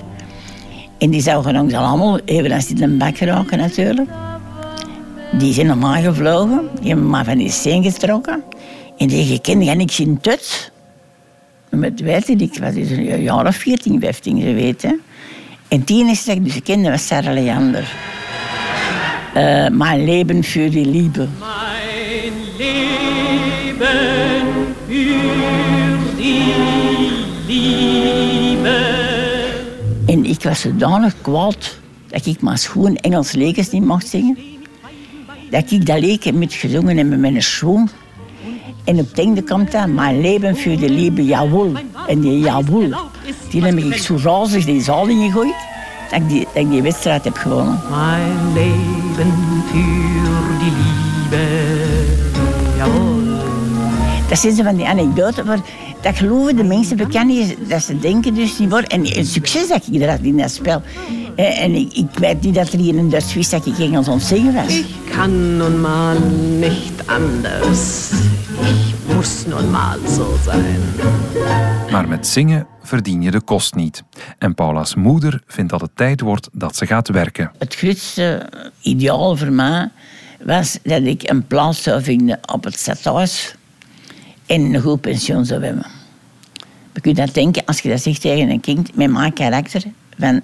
En 0.97 1.09
die 1.09 1.21
zouden 1.21 1.57
ons 1.61 1.73
allemaal 1.73 2.19
even 2.25 2.51
als 2.51 2.67
die 2.67 2.83
een 2.83 2.97
bak 2.97 3.17
geraken 3.17 3.57
natuurlijk. 3.57 4.09
Die 5.37 5.53
zijn 5.53 5.67
normaal 5.67 6.01
gevlogen. 6.01 6.69
Die 6.79 6.87
hebben 6.89 7.09
maar 7.09 7.25
van 7.25 7.37
die 7.37 7.49
steen 7.49 7.83
getrokken. 7.83 8.43
En 8.97 9.07
die 9.07 9.25
gekend 9.25 9.63
ga 9.63 9.71
ik 9.71 9.97
in 9.97 10.19
tut. 10.21 10.71
Met 11.69 12.01
weten, 12.01 12.39
ik 12.39 12.57
was 12.59 12.73
dus 12.73 12.89
een 12.89 13.21
jaar 13.21 13.47
of 13.47 13.55
14, 13.55 13.99
15 13.99 14.41
geweten. 14.41 15.01
En 15.67 15.83
tien 15.83 16.09
is 16.09 16.25
dat 16.25 16.35
ik 16.35 16.43
dus 16.43 16.61
kende 16.61 16.89
was 16.89 17.07
Sarah 17.07 17.33
Leander. 17.33 17.93
Uh, 19.35 19.67
mijn 19.69 20.05
leven 20.05 20.43
voor 20.43 20.69
die 20.69 20.85
liefde. 20.85 21.27
Mijn 21.39 22.33
leven 22.57 23.87
voor 24.87 26.15
die 26.15 27.11
liefde. 27.47 28.81
En 30.05 30.25
ik 30.25 30.43
was 30.43 30.61
zodanig 30.61 31.13
kwaad 31.21 31.77
dat 32.07 32.25
ik 32.25 32.41
maar 32.41 32.57
schoon 32.57 32.95
Engels 32.95 33.31
lekens 33.31 33.69
niet 33.69 33.85
mocht 33.85 34.07
zingen 34.07 34.52
dat 35.53 35.71
ik 35.71 35.85
dat 35.85 35.99
leek 35.99 36.33
met 36.33 36.53
gezongen 36.53 36.97
en 36.97 37.09
met 37.09 37.19
mijn 37.19 37.43
schoen. 37.43 37.89
En 38.83 38.99
op 38.99 39.09
het 39.09 39.19
einde 39.19 39.43
komt 39.43 39.71
dat, 39.71 39.87
mijn 39.87 40.21
leven 40.21 40.57
voor 40.57 40.77
de 40.77 40.89
lieve 40.89 41.25
jawel. 41.25 41.71
En 42.07 42.19
die 42.19 42.39
jawel, 42.39 42.93
die 43.49 43.63
heb 43.63 43.77
ik 43.77 43.97
zo 43.97 44.17
razig 44.23 44.65
die 44.65 44.81
zaal 44.81 45.07
ingegooid, 45.07 45.55
dat 46.09 46.21
ik 46.21 46.29
die, 46.29 46.39
dat 46.53 46.63
ik 46.63 46.69
die 46.69 46.81
wedstrijd 46.81 47.23
heb 47.23 47.35
gewonnen. 47.35 47.79
Mijn 47.89 48.53
leven 48.53 49.31
voor 49.65 50.57
die 50.59 50.71
lieve 50.71 51.45
jawel. 52.77 53.21
Dat 54.29 54.39
zijn 54.39 54.55
ze 54.55 54.63
van 54.63 54.75
die 54.75 54.87
anekdoten, 54.87 55.45
maar 55.45 55.59
dat 56.01 56.17
geloven 56.17 56.55
de 56.55 56.63
mensen 56.63 56.97
bekend 56.97 57.31
is, 57.31 57.47
dat 57.67 57.83
ze 57.83 57.99
denken 57.99 58.33
dus 58.33 58.59
niet 58.59 58.69
worden. 58.69 58.89
En 58.89 59.17
een 59.17 59.25
succes 59.25 59.67
dat 59.67 59.87
ik 59.91 59.99
dat 59.99 60.19
in 60.21 60.37
dat 60.37 60.51
spel. 60.51 60.81
En 61.35 61.75
ik, 61.75 61.93
ik 61.93 62.19
weet 62.19 62.41
niet 62.41 62.55
dat 62.55 62.73
er 62.73 62.79
hier 62.79 62.95
in 62.95 63.09
Dutch 63.09 63.33
wist 63.33 63.51
dat 63.51 63.65
ik 63.65 63.77
Engels 63.77 64.07
ontzingen 64.07 64.53
was. 64.53 64.77
Ik 64.77 64.85
kan 65.15 65.57
nun 65.57 65.81
mal 65.81 66.19
niet 66.59 67.03
anders. 67.05 68.11
Ik 68.61 69.13
moest 69.15 69.47
nun 69.47 69.71
mal 69.71 69.97
zo 70.07 70.37
zijn. 70.43 70.81
Maar 71.91 72.07
met 72.07 72.27
zingen 72.27 72.67
verdien 72.83 73.21
je 73.21 73.31
de 73.31 73.41
kost 73.41 73.75
niet. 73.75 74.03
En 74.37 74.55
Paula's 74.55 74.95
moeder 74.95 75.41
vindt 75.47 75.71
dat 75.71 75.81
het 75.81 75.95
tijd 75.95 76.21
wordt 76.21 76.49
dat 76.51 76.75
ze 76.75 76.85
gaat 76.85 77.09
werken. 77.09 77.51
Het 77.57 77.75
grootste 77.75 78.49
ideaal 78.81 79.37
voor 79.37 79.51
mij 79.51 79.89
was 80.45 80.79
dat 80.83 81.03
ik 81.03 81.29
een 81.29 81.47
plaats 81.47 81.83
zou 81.83 82.03
vinden 82.03 82.39
op 82.53 82.63
het 82.63 82.79
stadhuis 82.79 83.55
en 84.45 84.73
een 84.73 84.81
goed 84.81 85.01
pensioen 85.01 85.45
zou 85.45 85.63
hebben. 85.63 85.85
Je 86.93 87.01
kunt 87.01 87.17
dat 87.17 87.33
denken 87.33 87.65
als 87.65 87.79
je 87.79 87.89
dat 87.89 88.01
zegt 88.01 88.21
tegen 88.21 88.49
een 88.49 88.59
kind 88.59 88.95
met 88.95 89.11
mijn 89.11 89.33
karakter 89.33 89.83
van 90.17 90.41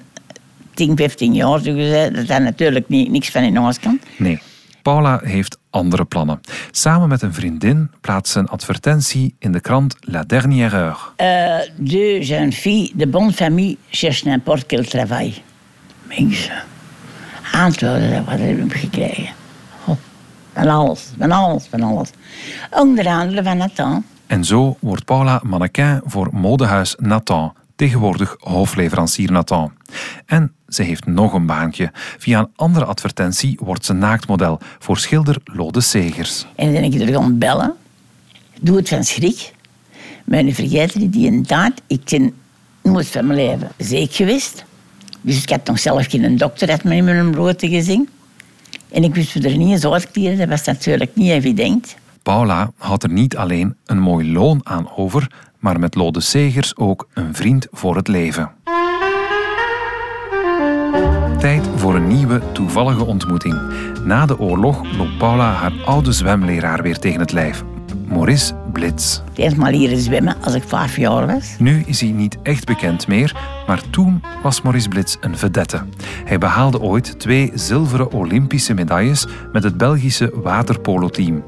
10, 0.80 0.98
15 0.98 1.34
jaar, 1.34 1.60
zo 1.60 1.74
gezegd, 1.74 2.16
dat 2.16 2.28
dat 2.28 2.42
natuurlijk 2.42 2.90
niet, 2.90 3.12
niks 3.12 3.30
van 3.30 3.44
in 3.44 3.56
huis 3.56 3.80
kan. 3.80 4.00
Nee. 4.18 4.42
Paula 4.82 5.20
heeft 5.24 5.58
andere 5.70 6.06
plannen. 6.06 6.40
Samen 6.72 7.08
met 7.08 7.22
een 7.22 7.34
vriendin 7.34 7.92
plaatst 8.02 8.32
ze 8.32 8.40
een 8.40 8.48
advertentie 8.48 9.36
in 9.40 9.52
de 9.52 9.60
krant 9.60 9.96
La 10.00 10.24
Dernière 10.24 10.76
Heure. 10.76 10.98
Uh, 11.18 11.88
deux 11.88 12.28
jeunes 12.28 12.56
filles 12.56 12.92
de 12.96 13.08
bonne 13.08 13.32
famille 13.32 13.78
cherchent 13.90 14.26
n'importe 14.26 14.66
quel 14.66 14.84
travail. 14.84 15.34
Mensen, 16.04 16.64
antwoorden, 17.52 18.26
wat 18.26 18.40
heb 18.40 18.58
ik 18.58 18.74
gekregen? 18.74 19.34
Oh, 19.86 19.96
van 20.54 20.68
alles, 20.68 21.10
van 21.18 21.32
alles, 21.32 21.68
van 21.70 21.82
alles. 21.82 22.10
Onder 22.72 23.08
andere 23.08 23.44
van 23.44 23.58
Nathan. 23.58 24.04
En 24.28 24.44
zo 24.44 24.78
wordt 24.80 25.06
Paula 25.06 25.42
mannequin 25.44 26.02
voor 26.06 26.30
modehuis 26.32 26.96
Nathan, 26.98 27.54
tegenwoordig 27.76 28.36
hoofdleverancier 28.40 29.32
Nathan. 29.32 29.72
En 30.26 30.54
ze 30.70 30.84
heeft 30.84 31.06
nog 31.06 31.34
een 31.34 31.46
baantje. 31.46 31.92
Via 31.94 32.40
een 32.40 32.52
andere 32.56 32.86
advertentie 32.86 33.60
wordt 33.64 33.86
ze 33.86 33.94
naaktmodel 33.94 34.60
voor 34.80 34.98
schilder 34.98 35.38
Lode 35.44 35.82
Segers. 35.82 36.46
En 36.56 36.74
dan 36.74 36.82
ben 36.82 36.94
ik 36.94 37.02
er 37.02 37.14
gaan 37.14 37.38
bellen. 37.38 37.74
Doe 38.62 38.78
het 38.78 38.90
van 38.90 39.04
schrik. 39.04 39.52
Nu 40.26 40.54
vergeten 40.54 41.10
die 41.10 41.42
tijd, 41.42 41.82
ik 41.88 42.02
ben 42.10 42.34
nooit 42.82 43.08
van 43.08 43.28
mijn 43.28 43.40
leven 43.40 43.72
ziek 43.78 44.14
geweest. 44.14 44.64
Dus 45.22 45.44
ik 45.44 45.50
had 45.50 45.66
nog 45.66 45.80
zelf 45.80 46.06
geen 46.10 46.38
dokter 46.38 46.68
dat 46.68 46.84
me 46.84 46.96
in 46.96 47.04
mijn 47.04 47.32
brood 47.32 47.62
gezien. 47.62 48.10
En 48.90 49.04
ik 49.04 49.16
wist 49.16 49.36
er 49.36 49.58
niet 49.58 49.72
eens 49.72 49.86
uitkleren, 49.86 50.38
dat 50.38 50.48
was 50.48 50.64
natuurlijk 50.64 51.16
niet 51.16 51.32
evident. 51.32 51.96
Paula 52.24 52.72
had 52.78 53.04
er 53.04 53.12
niet 53.12 53.38
alleen 53.38 53.76
een 53.86 54.00
mooi 54.00 54.32
loon 54.32 54.62
aan 54.64 54.90
over, 54.96 55.32
maar 55.60 55.80
met 55.80 55.96
Lode 55.96 56.22
Segers 56.22 56.76
ook 56.76 57.08
een 57.14 57.36
vriend 57.36 57.68
voor 57.72 57.96
het 57.96 58.08
leven. 58.08 58.52
Tijd 61.40 61.68
voor 61.76 61.96
een 61.96 62.08
nieuwe, 62.08 62.42
toevallige 62.52 63.06
ontmoeting. 63.06 63.56
Na 64.04 64.26
de 64.26 64.40
oorlog 64.40 64.98
loopt 64.98 65.18
Paula 65.18 65.52
haar 65.52 65.72
oude 65.86 66.12
zwemleraar 66.12 66.82
weer 66.82 67.00
tegen 67.00 67.20
het 67.20 67.32
lijf, 67.32 67.64
Maurice 68.08 68.54
Blitz. 68.74 69.22
Eerst 69.36 69.56
maar 69.56 69.72
leren 69.72 69.98
zwemmen 69.98 70.36
als 70.42 70.54
ik 70.54 70.64
vijf 70.64 70.98
jaar 70.98 71.28
was. 71.28 71.56
Nu 71.60 71.84
is 71.86 72.02
hij 72.02 72.12
niet 72.12 72.38
echt 72.44 72.66
bekend 72.66 73.08
meer, 73.08 73.36
maar 73.68 73.90
toen 73.90 74.24
was 74.44 74.62
Maurice 74.62 74.90
Blitz 74.90 75.18
een 75.22 75.38
vedette. 75.38 75.82
Hij 76.26 76.38
behaalde 76.38 76.82
ooit 76.82 77.20
twee 77.20 77.52
zilveren 77.54 78.12
Olympische 78.12 78.74
medailles 78.74 79.28
met 79.52 79.64
het 79.64 79.78
Belgische 79.78 80.32
waterpolo-team. 80.34 81.44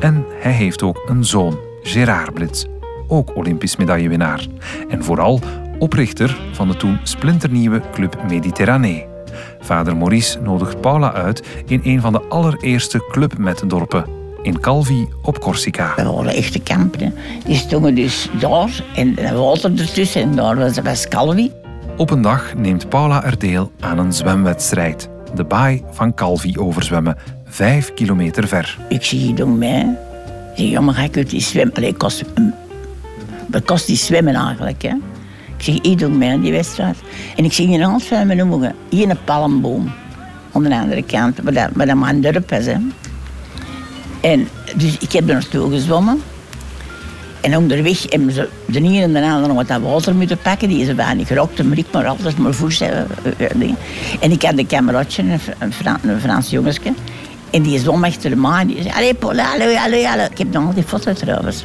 En 0.00 0.24
hij 0.40 0.52
heeft 0.52 0.82
ook 0.82 1.02
een 1.08 1.24
zoon, 1.24 1.58
Gérard 1.82 2.34
Blitz, 2.34 2.64
ook 3.08 3.36
Olympisch 3.36 3.76
medaillewinnaar. 3.76 4.46
En 4.88 5.04
vooral 5.04 5.40
oprichter 5.78 6.40
van 6.52 6.68
de 6.68 6.76
toen 6.76 6.98
splinternieuwe 7.02 7.82
Club 7.92 8.16
Mediterranee. 8.28 9.16
Vader 9.60 9.96
Maurice 9.96 10.40
nodigt 10.40 10.80
Paula 10.80 11.12
uit 11.12 11.42
in 11.66 11.80
een 11.84 12.00
van 12.00 12.12
de 12.12 12.20
allereerste 12.20 13.06
clubmetdorpen, 13.10 14.04
in 14.42 14.60
Calvi 14.60 15.08
op 15.22 15.40
Corsica. 15.40 15.92
We 15.96 16.02
waren 16.02 16.34
echte 16.34 16.60
kampen. 16.60 17.14
Die 17.44 17.56
stonden 17.56 17.94
dus 17.94 18.28
daar 18.40 18.84
en 18.94 19.36
water 19.36 19.80
ertussen 19.80 20.22
en 20.22 20.34
daar 20.34 20.56
was, 20.56 20.80
was 20.80 21.08
Calvi. 21.08 21.50
Op 21.96 22.10
een 22.10 22.22
dag 22.22 22.54
neemt 22.54 22.88
Paula 22.88 23.24
er 23.24 23.38
deel 23.38 23.72
aan 23.80 23.98
een 23.98 24.12
zwemwedstrijd. 24.12 25.08
De 25.34 25.44
baai 25.44 25.82
van 25.90 26.14
Calvi 26.14 26.58
overzwemmen, 26.58 27.16
vijf 27.44 27.94
kilometer 27.94 28.48
ver. 28.48 28.78
Ik 28.88 29.04
zie 29.04 29.34
je 29.34 29.44
mij. 29.46 29.96
Ik 30.54 30.64
zeg, 30.64 30.70
ja, 30.70 30.80
maar 30.80 31.04
ik 31.04 31.16
uit 31.16 31.30
die 31.30 31.40
zwemmen? 31.40 31.74
Allee, 31.74 31.94
kost, 31.94 32.24
kost 33.64 33.86
die 33.86 33.96
zwemmen 33.96 34.34
eigenlijk? 34.34 34.82
Hè? 34.82 34.94
Ik 35.58 35.64
zeg, 35.64 35.74
ik 35.74 35.98
doe 35.98 36.08
mee 36.08 36.30
aan 36.30 36.40
die 36.40 36.52
wedstrijd. 36.52 36.96
En 37.36 37.44
ik 37.44 37.52
zie 37.52 37.68
in 37.68 37.80
hand 37.80 38.04
van 38.04 38.26
mijn 38.26 38.38
noemen, 38.38 38.74
hier 38.88 39.10
een 39.10 39.18
palmboom. 39.24 39.92
Aan 40.52 40.62
de 40.62 40.78
andere 40.78 41.02
kant, 41.02 41.38
waar 41.42 41.52
dat, 41.52 41.86
dat 41.86 41.94
maar 41.94 42.10
een 42.10 42.20
dorp. 42.20 42.50
Hè. 42.50 42.76
En 44.20 44.48
dus 44.76 44.98
ik 44.98 45.12
heb 45.12 45.28
er 45.28 45.34
naartoe 45.34 45.70
gezwommen. 45.70 46.22
En 47.40 47.56
onderweg 47.56 48.02
hebben 48.08 48.32
ze 48.32 48.48
de 48.66 48.78
ene 48.78 49.02
en 49.02 49.12
de 49.12 49.22
andere 49.22 49.54
wat 49.54 49.68
dat 49.68 49.80
water 49.80 50.14
moeten 50.14 50.38
pakken. 50.38 50.68
Die 50.68 50.80
is 50.80 50.94
weinig 50.94 51.26
gerookt, 51.26 51.64
maar 51.64 51.78
ik 51.78 51.86
maar 51.92 52.06
altijd 52.06 52.38
maar 52.38 52.54
voet 52.54 52.80
En 54.20 54.30
ik 54.30 54.42
had 54.42 54.58
een 54.58 54.66
kameraadje, 54.66 55.22
een, 55.58 55.72
Frans, 55.72 55.98
een 56.02 56.20
Frans 56.20 56.50
jongensje. 56.50 56.92
En 57.50 57.62
die 57.62 57.78
zwom 57.78 58.04
achter 58.04 58.30
de 58.30 58.36
maan. 58.36 58.66
Die 58.66 58.82
zei, 58.82 58.94
allee 58.94 59.14
Paula, 59.14 59.52
allee, 59.52 59.78
allee. 59.78 60.30
Ik 60.30 60.38
heb 60.38 60.52
nog 60.52 60.66
altijd 60.66 60.86
foto's 60.86 61.18
trouwens. 61.18 61.64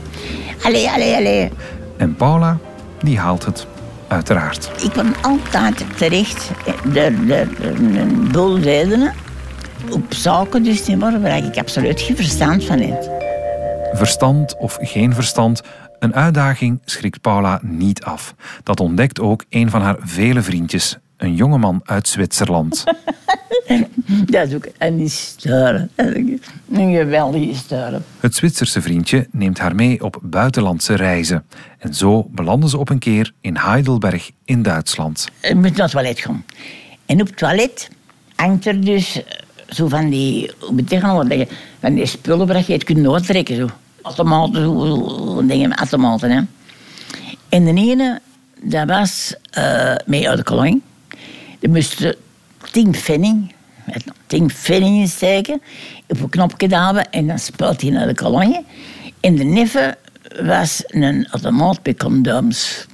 Allee, 0.64 0.90
allee, 0.90 1.16
allee. 1.16 1.50
En 1.98 2.16
Paula, 2.16 2.58
die 3.02 3.20
haalt 3.20 3.46
het, 3.46 3.68
uiteraard. 4.14 4.72
Ik 4.84 4.92
kwam 4.92 5.14
altijd 5.22 5.84
terecht 5.98 6.52
door, 6.84 7.12
door 7.28 7.48
een 7.96 8.32
boel 8.32 8.60
redenen. 8.60 9.14
Op 9.92 10.14
zaken 10.14 10.64
dus, 10.64 10.96
waar 10.96 11.38
ik 11.38 11.58
absoluut 11.58 12.02
geen 12.02 12.16
verstand 12.16 12.64
van 12.64 12.80
heb. 12.80 13.12
Verstand 13.94 14.58
of 14.58 14.78
geen 14.82 15.14
verstand, 15.14 15.62
een 16.00 16.16
uitdaging 16.16 16.80
schrikt 16.86 17.22
Paula 17.22 17.60
niet 17.62 18.04
af. 18.04 18.36
Dat 18.64 18.80
ontdekt 18.80 19.20
ook 19.20 19.44
een 19.50 19.70
van 19.70 19.82
haar 19.82 19.96
vele 20.00 20.42
vriendjes, 20.42 20.98
een 21.18 21.36
jongeman 21.36 21.82
uit 21.84 22.08
Zwitserland. 22.08 22.84
dat 24.26 24.48
is 24.48 24.54
ook 24.54 24.68
een 24.78 24.98
historie. 24.98 25.90
Een 25.96 26.94
geweldige 26.94 27.46
historie. 27.46 28.00
Het 28.20 28.36
Zwitserse 28.36 28.82
vriendje 28.82 29.28
neemt 29.32 29.60
haar 29.60 29.76
mee 29.76 30.04
op 30.04 30.20
buitenlandse 30.22 30.96
reizen. 30.96 31.46
En 31.78 31.94
zo 31.94 32.28
belanden 32.30 32.70
ze 32.70 32.78
op 32.78 32.90
een 32.90 33.00
keer 33.00 33.32
in 33.42 33.58
Heidelberg 33.58 34.32
in 34.46 34.62
Duitsland. 34.62 35.28
Je 35.42 35.56
moet 35.56 35.64
naar 35.64 35.82
het 35.82 35.92
toilet 35.92 36.20
gaan. 36.20 36.46
En 37.06 37.22
op 37.22 37.28
het 37.28 37.38
toilet 37.38 37.90
hangt 38.36 38.66
er 38.66 38.82
dus 38.82 39.22
zo 39.70 39.88
van 39.88 40.10
die, 40.10 40.52
hoe 40.60 40.72
moet 40.72 40.80
ik 40.80 40.90
zeggen, 40.90 41.48
van 41.80 41.94
die 41.94 42.06
spullen 42.06 42.48
waar 42.48 42.64
je 42.68 42.74
het 42.74 42.84
kunt 42.84 43.04
doortrekken. 43.04 43.56
Zo. 43.56 43.70
Automaten, 44.02 44.62
zo, 44.62 45.46
dingen 45.46 45.76
automaten. 45.76 46.32
Hè. 46.32 46.42
En 47.50 47.66
de 47.66 47.82
ene, 47.82 48.22
dat 48.62 48.88
was 48.88 49.36
uh, 49.58 49.96
mee 50.06 50.30
uit 50.30 50.46
de. 50.46 50.82
Die 51.64 51.72
moesten 51.72 52.16
tien 52.72 52.96
penning, 53.06 53.54
tien 54.28 54.52
op 56.08 56.22
een 56.22 56.30
knopje 56.30 56.68
duwen 56.68 57.12
en 57.12 57.28
dan 57.28 57.40
speelt 57.40 57.82
hij 57.82 57.90
naar 57.90 58.08
de 58.08 58.16
kolonie. 58.16 58.66
En 59.20 59.36
de 59.36 59.44
neffe 59.44 59.98
was 60.42 60.84
een 60.88 61.28
automaat 61.32 61.82
bij 61.82 61.96
condooms. 61.96 62.88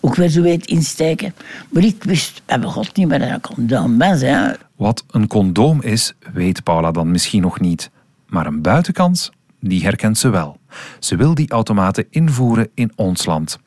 Ook 0.00 0.14
weer 0.14 0.28
zo 0.28 0.42
weet 0.42 0.66
insteken. 0.66 1.34
Maar 1.68 1.84
ik 1.84 2.04
wist 2.04 2.42
bij 2.46 2.62
god 2.62 2.96
niet 2.96 3.08
wat 3.08 3.20
een 3.20 3.40
condoom 3.40 3.98
was. 3.98 4.20
Hè. 4.20 4.52
Wat 4.76 5.04
een 5.10 5.26
condoom 5.26 5.82
is, 5.82 6.12
weet 6.32 6.62
Paula 6.62 6.90
dan 6.90 7.10
misschien 7.10 7.42
nog 7.42 7.60
niet. 7.60 7.90
Maar 8.26 8.46
een 8.46 8.62
buitenkans, 8.62 9.30
die 9.60 9.82
herkent 9.82 10.18
ze 10.18 10.28
wel. 10.28 10.58
Ze 10.98 11.16
wil 11.16 11.34
die 11.34 11.50
automaten 11.50 12.06
invoeren 12.10 12.68
in 12.74 12.92
ons 12.94 13.26
land. 13.26 13.58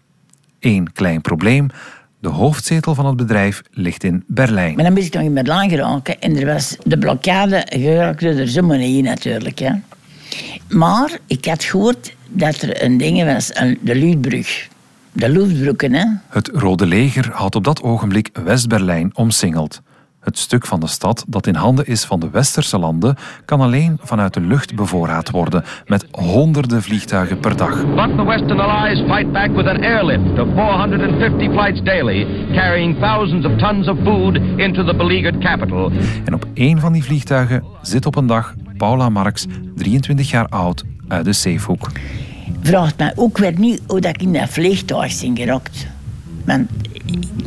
Eén 0.60 0.92
klein 0.92 1.22
probleem. 1.22 1.70
De 2.22 2.30
hoofdzetel 2.30 2.96
van 2.96 3.06
het 3.06 3.16
bedrijf 3.16 3.62
ligt 3.72 4.04
in 4.04 4.24
Berlijn. 4.28 4.75
Maar 4.75 4.84
dan 4.84 4.94
moest 4.94 5.06
ik 5.06 5.13
nog 5.13 5.24
in 5.24 5.34
Berlijn 5.34 5.70
geraken. 5.70 6.22
En 6.22 6.36
er 6.36 6.46
was 6.46 6.78
de 6.84 6.98
blokkade 6.98 7.66
geraakte 7.70 8.28
er 8.28 8.48
zomaar 8.48 8.78
niet 8.78 9.04
natuurlijk. 9.04 9.60
Hè. 9.60 9.72
Maar 10.70 11.18
ik 11.28 11.46
had 11.46 11.63
gehoord 11.63 12.16
dat 12.28 12.62
er 12.62 12.84
een 12.84 12.98
ding 12.98 13.34
was, 13.34 13.48
de 13.82 13.96
Luutbrug. 13.96 14.68
De 15.12 15.30
Luftbrücken, 15.30 15.94
hè. 15.94 16.06
Het 16.30 16.50
Rode 16.54 16.86
Leger 16.86 17.32
had 17.32 17.56
op 17.56 17.63
dat 17.63 17.82
ogenblik 17.82 18.30
West-Berlijn 18.44 19.12
omsingeld. 19.13 19.82
Het 20.22 20.38
stuk 20.38 20.66
van 20.66 20.80
de 20.80 20.88
stad 20.88 21.25
dat 21.28 21.48
in 21.48 21.56
handen 21.56 21.86
is 21.86 22.04
van 22.04 22.20
de 22.20 22.30
westerse 22.30 22.80
landen 22.80 23.16
kan 23.46 23.62
alleen 23.62 23.98
vanuit 24.04 24.34
de 24.34 24.42
lucht 24.42 24.75
bevoorraad 24.75 25.30
worden 25.30 25.63
met 25.86 26.06
honderden 26.12 26.84
vliegtuigen 26.84 27.40
per 27.40 27.58
dag. 27.58 27.86
But 27.96 28.18
the 28.18 28.24
Western 28.25 28.60
Allies 28.60 29.00
fight 29.00 29.32
back 29.32 29.56
with 29.56 29.68
an 29.68 29.84
airlift 29.84 30.40
of 30.40 30.48
450 30.56 31.51
flights 31.51 31.82
daily, 31.84 32.28
carrying 32.54 33.00
thousands 33.00 33.46
of 33.46 33.58
tons 33.58 33.88
of 33.88 33.98
food 34.04 34.36
into 34.56 34.84
the 34.84 34.96
beleaguered 34.96 35.38
capital. 35.38 35.92
En 36.25 36.34
op 36.34 36.46
één 36.54 36.80
van 36.80 36.94
die 36.94 37.04
vliegtuigen 37.04 37.63
zit 37.82 38.06
op 38.06 38.16
een 38.16 38.28
dag 38.28 38.54
Paula 38.78 39.10
Marx, 39.10 39.46
23 39.75 40.30
jaar 40.30 40.48
oud, 40.48 40.84
uit 41.08 41.25
de 41.25 41.34
Zeehoek. 41.34 41.92
Vraagt 42.62 42.98
mij 42.98 43.13
ook 43.16 43.38
weer 43.38 43.60
niet 43.60 43.82
hoe 43.88 44.00
dat 44.00 44.16
ik 44.16 44.22
in 44.22 44.34
dat 44.34 44.50
vliegtuig 44.50 45.22
ben 45.22 45.38
gerokt. 45.38 45.88
Want 46.46 46.70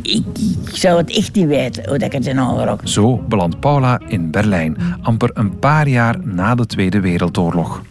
ik, 0.01 0.23
ik, 0.33 0.75
zou 0.75 0.97
het 0.97 1.17
echt 1.17 1.35
niet 1.35 1.47
weten 1.47 1.83
hoe 1.89 1.97
dat 1.97 2.07
ik 2.07 2.11
het 2.11 2.23
ben 2.23 2.39
aangerokt. 2.39 2.89
Zo 2.89 3.17
belandt 3.17 3.59
Paula 3.59 4.01
in 4.07 4.31
Berlijn, 4.31 4.77
amper 5.01 5.29
een 5.33 5.59
paar 5.59 5.87
jaar 5.87 6.15
na 6.23 6.55
de 6.55 6.65
Tweede 6.65 6.99
Wereldoorlog. 6.99 7.81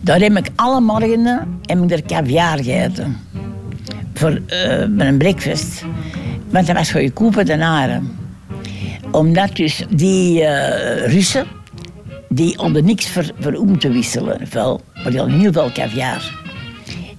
Daar 0.00 0.20
heb 0.20 0.36
ik 0.36 0.50
alle 0.54 0.80
morgenen 0.80 1.60
heb 1.62 1.82
ik 1.82 1.90
er 1.90 2.02
caviar 2.02 2.56
gegeten. 2.56 3.16
Voor 4.14 4.30
uh, 4.30 4.80
een 4.80 5.18
breakfast. 5.18 5.84
Want 6.50 6.66
dat 6.66 6.76
was 6.76 6.90
goedkoper 6.90 7.44
dan 7.44 7.60
haren. 7.60 8.16
Omdat 9.10 9.56
dus 9.56 9.84
die 9.90 10.40
uh, 10.40 11.06
Russen, 11.06 11.46
die 12.28 12.54
hadden 12.56 12.84
niks 12.84 13.08
voor, 13.08 13.30
voor 13.38 13.52
om 13.52 13.78
te 13.78 13.88
wisselen. 13.88 14.40
Wel, 14.50 14.80
maar 14.94 15.10
die 15.10 15.20
hadden 15.20 15.40
heel 15.40 15.52
veel 15.52 15.70
caviar. 15.72 16.42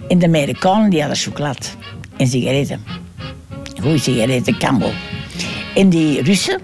En 0.08 0.20
de 0.20 0.26
Amerikanen 0.26 0.90
die 0.90 1.00
hadden 1.00 1.18
chocolade 1.18 1.66
en 2.18 2.28
sigaretten 2.28 3.05
goede 3.86 4.00
sigaretten, 4.00 4.58
Campbell. 4.58 4.94
En 5.76 5.90
die 5.90 6.22
Russen, 6.22 6.60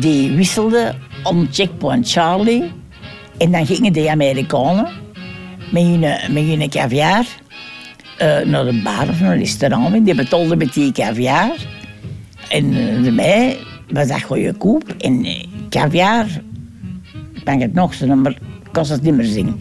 die 0.00 0.30
wisselden 0.32 0.94
om 1.22 1.48
Checkpoint 1.50 2.10
Charlie. 2.10 2.72
En 3.38 3.52
dan 3.52 3.66
gingen 3.66 3.92
de 3.92 4.10
Amerikanen 4.10 4.88
met 5.70 5.82
hun, 5.82 6.00
met 6.32 6.44
hun 6.44 6.68
caviar 6.68 7.24
uh, 8.22 8.38
naar 8.44 8.64
de 8.64 8.80
bar 8.84 9.08
of 9.08 9.20
een 9.20 9.38
restaurant. 9.38 10.04
Die 10.04 10.14
betolden 10.14 10.58
met 10.58 10.74
die 10.74 10.92
caviar. 10.92 11.52
En 12.48 12.64
uh, 12.72 13.00
bij 13.00 13.10
mij 13.10 13.56
was 13.88 14.08
dat 14.08 14.22
goedkoop. 14.22 14.94
En 14.98 15.24
uh, 15.26 15.44
caviar, 15.68 16.26
ik 17.44 17.60
het 17.60 17.74
nog 17.74 18.00
maar 18.06 18.38
kost 18.72 18.90
het 18.90 19.02
niet 19.02 19.14
meer 19.14 19.24
zingen. 19.24 19.58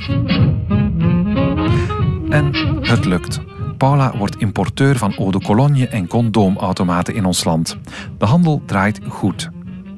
En 2.29 2.51
het 2.81 3.05
lukt. 3.05 3.39
Paula 3.79 4.17
wordt 4.17 4.36
importeur 4.36 4.98
van 4.98 5.13
eau 5.17 5.31
de 5.31 5.41
cologne 5.41 5.88
en 5.88 6.07
condoomautomaten 6.07 7.15
in 7.15 7.25
ons 7.25 7.43
land. 7.43 7.77
De 8.17 8.25
handel 8.25 8.62
draait 8.65 9.00
goed. 9.07 9.50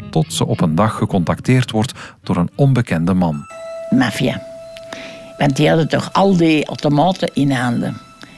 Tot 0.10 0.34
ze 0.34 0.46
op 0.46 0.62
een 0.62 0.76
dag 0.76 0.96
gecontacteerd 0.98 1.72
wordt 1.72 1.94
door 2.24 2.36
een 2.36 2.50
onbekende 2.56 3.14
man. 3.14 3.46
Maffia. 3.90 4.42
Want 5.38 5.56
die 5.56 5.68
hadden 5.68 5.88
toch 5.88 6.14
al 6.14 6.38
die 6.38 6.66
automaten 6.66 7.30
in 7.34 7.52
handen. 7.52 7.98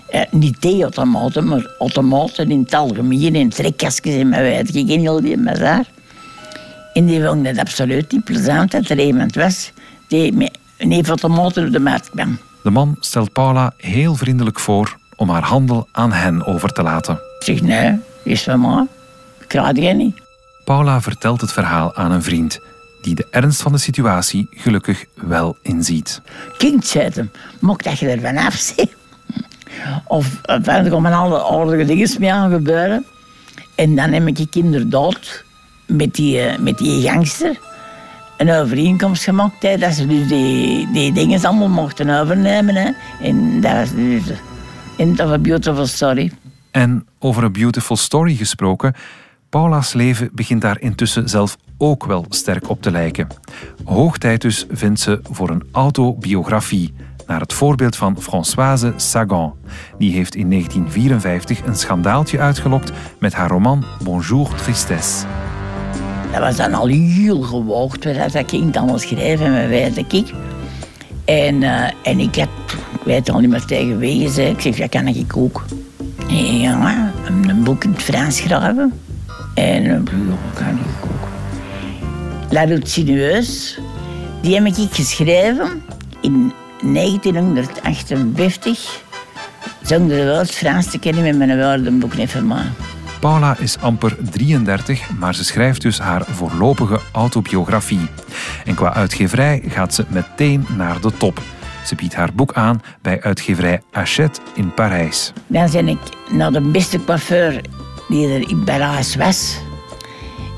Eh, 0.09 0.21
niet 0.31 0.61
theeautomaten, 0.61 1.47
maar 1.47 1.75
automaten 1.79 2.51
in 2.51 2.59
het 2.59 2.73
algemeen. 2.73 3.35
In 3.35 3.49
trekkastjes 3.49 4.15
en 4.15 4.29
mijn 4.29 4.41
weet 4.41 4.75
ik 4.75 4.87
heel 4.87 5.21
die 5.21 5.37
bazaar. 5.37 5.85
En 6.93 7.05
die 7.05 7.23
vonden 7.23 7.45
het 7.45 7.59
absoluut 7.59 8.11
niet 8.11 8.23
plezant 8.23 8.71
dat 8.71 8.89
er 8.89 8.99
iemand 8.99 9.35
was 9.35 9.71
die 10.07 10.33
met 10.33 10.57
een 10.77 11.05
automaten 11.05 11.65
op 11.65 11.71
de 11.71 11.79
markt 11.79 12.09
kwam. 12.09 12.39
De 12.63 12.69
man 12.69 12.97
stelt 12.99 13.33
Paula 13.33 13.73
heel 13.77 14.15
vriendelijk 14.15 14.59
voor 14.59 15.01
om 15.15 15.29
haar 15.29 15.43
handel 15.43 15.87
aan 15.91 16.11
hen 16.11 16.45
over 16.45 16.69
te 16.69 16.83
laten. 16.83 17.13
Ik 17.13 17.45
zeg, 17.45 17.61
nee, 17.61 17.99
is 18.23 18.43
van 18.43 18.61
mij. 18.61 18.87
Ik 19.39 19.47
krijg 19.47 19.71
die 19.71 19.93
niet. 19.93 20.21
Paula 20.63 21.01
vertelt 21.01 21.41
het 21.41 21.51
verhaal 21.51 21.95
aan 21.95 22.11
een 22.11 22.23
vriend, 22.23 22.59
die 23.01 23.15
de 23.15 23.27
ernst 23.31 23.61
van 23.61 23.71
de 23.71 23.77
situatie 23.77 24.47
gelukkig 24.51 25.05
wel 25.13 25.57
inziet. 25.61 26.21
Kind, 26.57 26.85
zei 26.85 27.09
hem, 27.13 27.31
mocht 27.59 27.83
dat 27.83 27.99
je 27.99 28.09
er 28.09 28.21
vanaf 28.21 28.53
ziet. 28.53 28.95
Of 30.07 30.41
eh, 30.41 30.67
er 30.67 30.89
komen 30.89 31.13
alle 31.13 31.43
aardige 31.43 31.85
dingen 31.85 32.09
mee 32.19 32.33
aan 32.33 32.51
gebeuren. 32.51 33.05
En 33.75 33.95
dan 33.95 34.11
heb 34.11 34.27
ik 34.27 34.37
je 34.37 34.47
inderdaad 34.51 35.43
met 35.85 36.15
die, 36.15 36.39
eh, 36.39 36.59
met 36.59 36.77
die 36.77 37.09
gangster 37.09 37.57
een 38.37 38.51
overeenkomst 38.51 39.23
gemaakt. 39.23 39.63
Hè, 39.63 39.77
dat 39.77 39.93
ze 39.93 40.07
dus 40.07 40.27
die, 40.27 40.91
die 40.91 41.13
dingen 41.13 41.45
allemaal 41.45 41.69
mochten 41.69 42.09
overnemen. 42.09 42.75
Hè. 42.75 42.89
En 43.21 43.61
dat 43.61 43.71
was 43.71 43.91
dus 43.95 44.21
end 44.95 45.19
of 45.19 45.29
a 45.31 45.37
beautiful 45.37 45.87
story. 45.87 46.31
En 46.71 47.07
over 47.19 47.43
een 47.43 47.51
beautiful 47.51 47.95
story 47.95 48.35
gesproken, 48.35 48.93
Paula's 49.49 49.93
leven 49.93 50.29
begint 50.33 50.61
daar 50.61 50.81
intussen 50.81 51.29
zelf 51.29 51.57
ook 51.77 52.05
wel 52.05 52.25
sterk 52.29 52.69
op 52.69 52.81
te 52.81 52.91
lijken. 52.91 53.27
Hoog 53.83 54.17
tijd 54.17 54.41
dus 54.41 54.65
vindt 54.71 54.99
ze 54.99 55.19
voor 55.23 55.49
een 55.49 55.63
autobiografie, 55.71 56.93
naar 57.27 57.39
het 57.39 57.53
voorbeeld 57.53 57.95
van 57.95 58.21
Françoise 58.21 58.93
Sagan. 58.95 59.55
Die 59.97 60.13
heeft 60.13 60.35
in 60.35 60.49
1954 60.49 61.65
een 61.65 61.75
schandaaltje 61.75 62.39
uitgelokt 62.39 62.91
met 63.19 63.33
haar 63.33 63.49
roman 63.49 63.85
Bonjour 64.03 64.55
Tristesse. 64.55 65.25
Dat 66.31 66.41
was 66.41 66.55
dan 66.55 66.73
al 66.73 66.87
heel 66.87 67.41
gewoogd, 67.41 68.03
dat 68.03 68.43
ging 68.47 68.71
dan 68.71 68.89
al 68.89 68.99
schrijven 68.99 69.51
met 69.51 69.69
wijze 69.69 70.05
ik. 70.07 70.33
En, 71.25 71.61
uh, 71.61 71.89
en 72.03 72.19
ik 72.19 72.35
heb, 72.35 72.49
ik 73.03 73.09
weet 73.09 73.29
al 73.29 73.39
niet 73.39 73.49
meer 73.49 73.65
tegen 73.65 73.97
wie 73.97 74.23
ik 74.23 74.61
zeg, 74.61 74.75
dat 74.75 74.89
kan 74.89 75.07
ik 75.07 75.37
ook. 75.37 75.65
Ja, 76.27 77.11
een 77.25 77.63
boek 77.63 77.83
in 77.83 77.91
het 77.91 78.01
Frans 78.01 78.37
schrijven. 78.37 78.93
En 79.53 79.85
een 79.85 80.03
boek 80.03 80.39
kan 80.53 80.67
ik 80.67 81.03
ook. 81.03 81.27
La 82.49 82.65
Route 82.65 83.03
die 84.41 84.55
heb 84.55 84.65
ik 84.65 84.75
geschreven 84.91 85.83
in 86.21 86.53
1958. 86.81 89.01
Zonder 89.81 90.25
wel 90.25 90.37
het 90.37 90.51
Frans 90.51 90.89
te 90.89 90.99
kennen 90.99 91.23
met 91.23 91.37
mijn 91.37 91.59
woordenboek 91.59 92.13
van 92.25 92.47
mij. 92.47 92.65
Paula 93.19 93.57
is 93.57 93.77
amper 93.79 94.17
33, 94.31 95.09
maar 95.19 95.35
ze 95.35 95.43
schrijft 95.43 95.81
dus 95.81 95.99
haar 95.99 96.25
voorlopige 96.31 96.99
autobiografie. 97.11 98.07
En 98.65 98.75
qua 98.75 98.93
uitgeverij 98.93 99.63
gaat 99.67 99.93
ze 99.93 100.05
meteen 100.09 100.65
naar 100.77 101.01
de 101.01 101.11
top. 101.17 101.41
Ze 101.85 101.95
biedt 101.95 102.15
haar 102.15 102.33
boek 102.33 102.53
aan 102.53 102.81
bij 103.01 103.21
uitgeverij 103.21 103.81
Hachette 103.91 104.41
in 104.53 104.73
Parijs. 104.73 105.33
Dan 105.47 105.71
ben 105.71 105.87
ik 105.87 105.99
naar 106.31 106.51
de 106.51 106.61
beste 106.61 107.03
coiffeur 107.03 107.61
die 108.07 108.33
er 108.33 108.49
in 108.49 108.63
Parijs 108.63 109.15
was. 109.15 109.57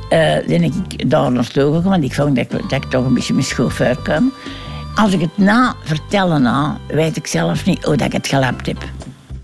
Uh, 0.09 0.47
ben 0.47 0.63
ik 0.63 1.09
daar 1.09 1.31
naartoe 1.31 1.73
gegaan, 1.75 1.89
want 1.89 2.03
ik 2.03 2.13
vond 2.13 2.35
dat 2.35 2.45
ik, 2.51 2.69
dat 2.69 2.83
ik 2.83 2.89
toch 2.89 3.05
een 3.05 3.13
beetje 3.13 3.33
mijn 3.33 3.45
chauffeur 3.45 3.97
kwam. 4.03 4.33
Als 4.95 5.13
ik 5.13 5.21
het 5.21 5.37
na 5.37 5.75
vertellen 5.83 6.41
na, 6.41 6.77
weet 6.87 7.17
ik 7.17 7.27
zelf 7.27 7.65
niet 7.65 7.83
hoe 7.83 7.95
dat 7.95 8.07
ik 8.07 8.13
het 8.13 8.27
gelapt 8.27 8.65
heb. 8.65 8.77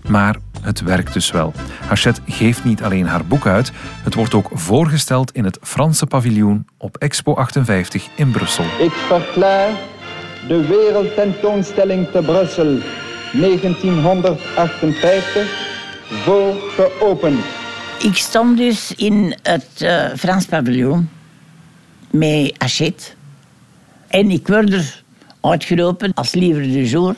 Maar 0.08 0.36
het 0.60 0.80
werkt 0.80 1.12
dus 1.12 1.30
wel. 1.30 1.52
Hachette 1.86 2.20
geeft 2.26 2.64
niet 2.64 2.82
alleen 2.82 3.06
haar 3.06 3.24
boek 3.24 3.46
uit, 3.46 3.72
het 4.02 4.14
wordt 4.14 4.34
ook 4.34 4.48
voorgesteld 4.52 5.32
in 5.32 5.44
het 5.44 5.58
Franse 5.62 6.06
paviljoen 6.06 6.66
op 6.78 6.96
Expo 6.96 7.34
58 7.34 8.08
in 8.14 8.30
Brussel. 8.30 8.64
Ik 8.78 8.92
verklaar 8.92 9.70
de 10.48 10.66
Wereldtentoonstelling 10.66 12.10
te 12.10 12.22
Brussel 12.22 12.78
1958 13.32 15.70
voor 16.06 16.54
geopend. 16.76 17.44
Ik 17.98 18.16
stond 18.16 18.56
dus 18.56 18.94
in 18.94 19.36
het 19.42 19.68
uh, 19.82 20.06
Frans 20.16 20.46
paviljoen 20.46 21.08
met 22.10 22.54
Hachette. 22.58 23.04
En 24.08 24.30
ik 24.30 24.48
word 24.48 24.72
er 24.72 25.02
uitgeroepen 25.40 26.14
als 26.14 26.34
liever 26.34 26.62
de 26.62 26.88
jour. 26.88 27.14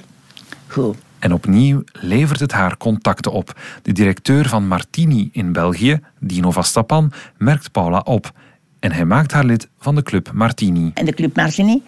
Goed. 0.67 0.97
En 1.19 1.33
opnieuw 1.33 1.83
levert 1.93 2.41
het 2.41 2.53
haar 2.53 2.77
contacten 2.77 3.33
op. 3.33 3.61
De 3.83 3.93
directeur 3.93 4.49
van 4.49 4.69
Martini 4.69 5.29
in 5.33 5.53
België, 5.53 6.01
Dino 6.21 6.51
Vastapan, 6.51 7.13
merkt 7.39 7.73
Paula 7.73 7.99
op. 7.99 8.33
En 8.81 8.93
hij 8.93 9.05
maakt 9.05 9.33
haar 9.33 9.45
lid 9.45 9.69
van 9.79 9.95
de 9.95 10.03
Club 10.03 10.31
Martini. 10.33 10.91
En 10.95 11.05
de 11.05 11.15
Club 11.15 11.37
Martini, 11.37 11.83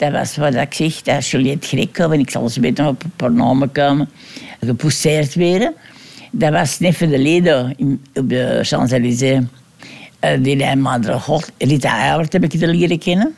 dat 0.00 0.12
was 0.12 0.36
wat 0.36 0.54
ik 0.54 0.74
zeg, 0.74 1.02
dat 1.02 1.26
Juliette 1.26 1.66
Greco, 1.66 2.10
en 2.10 2.20
ik 2.20 2.30
zal 2.30 2.48
ze 2.48 2.60
beter 2.60 2.86
op 2.86 3.02
paar 3.16 3.32
namen 3.32 3.72
komen, 3.72 4.08
gepousseerd 4.60 5.34
werden. 5.34 5.74
Dat 6.30 6.52
was 6.52 6.78
neffen 6.78 7.08
de 7.10 7.18
leden 7.18 7.76
op 8.14 8.28
de 8.28 8.60
Champs-Élysées. 8.62 9.44
Uh, 10.24 10.30
die 10.42 10.56
lijn 10.56 10.80
Madre 10.80 11.18
God, 11.18 11.50
Rita 11.58 11.98
Eilert 11.98 12.32
heb 12.32 12.44
ik 12.44 12.52
er 12.52 12.74
leren 12.74 12.98
kennen. 12.98 13.34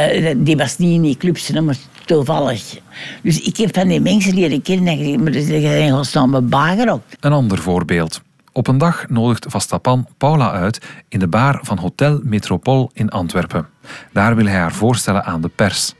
Uh, 0.00 0.34
die 0.36 0.56
was 0.56 0.78
niet 0.78 0.94
in 0.94 1.02
die 1.02 1.16
clubs, 1.16 1.50
maar 1.50 1.76
toevallig. 2.04 2.78
Dus 3.22 3.40
ik 3.40 3.56
heb 3.56 3.74
van 3.74 3.88
die 3.88 4.00
mensen 4.00 4.34
leren 4.34 4.62
kennen 4.62 5.22
maar 5.22 5.32
ze 5.32 5.42
zijn 5.42 6.04
samen 6.04 6.48
bager 6.48 6.92
ook. 6.92 7.02
Een 7.20 7.32
ander 7.32 7.58
voorbeeld. 7.58 8.20
Op 8.58 8.66
een 8.66 8.78
dag 8.78 9.08
nodigt 9.08 9.46
Vastapan 9.48 10.06
Paula 10.16 10.52
uit 10.52 10.80
in 11.08 11.18
de 11.18 11.28
bar 11.28 11.58
van 11.62 11.78
Hotel 11.78 12.20
Metropole 12.22 12.88
in 12.92 13.10
Antwerpen. 13.10 13.68
Daar 14.12 14.36
wil 14.36 14.46
hij 14.46 14.58
haar 14.58 14.72
voorstellen 14.72 15.24
aan 15.24 15.40
de 15.40 15.48
pers. 15.48 15.94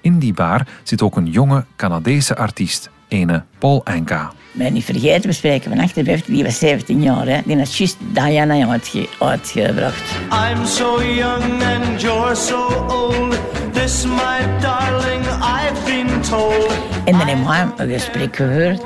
In 0.00 0.18
die 0.18 0.32
bar 0.32 0.66
zit 0.82 1.02
ook 1.02 1.16
een 1.16 1.26
jonge 1.26 1.64
Canadese 1.76 2.36
artiest, 2.36 2.90
ene 3.08 3.44
Paul 3.58 3.84
Enka. 3.84 4.32
Mij 4.52 4.70
niet 4.70 4.84
vergeten, 4.84 5.28
we 5.28 5.32
spreken 5.32 5.70
van 5.70 5.80
58, 5.80 6.26
die 6.26 6.44
was 6.44 6.58
17 6.58 7.02
jaar. 7.02 7.26
Hè. 7.26 7.40
Die 7.44 7.58
had 7.58 7.76
juist 7.76 7.96
Diana 8.12 8.68
uitge 8.68 9.08
uitgebracht. 9.18 10.10
I'm 10.30 10.66
so 10.66 11.02
young 11.02 11.62
and 11.62 12.00
you're 12.00 12.34
so 12.34 12.86
old. 12.88 13.38
This 13.72 14.04
my 14.04 14.60
darling, 14.60 15.24
I've 15.26 15.84
been 15.84 16.20
told. 16.20 16.72
En 17.04 17.18
dan 17.18 17.26
hebben 17.26 17.76
we 17.76 17.82
een 17.82 17.90
gesprek 17.90 18.36
gehoord. 18.36 18.82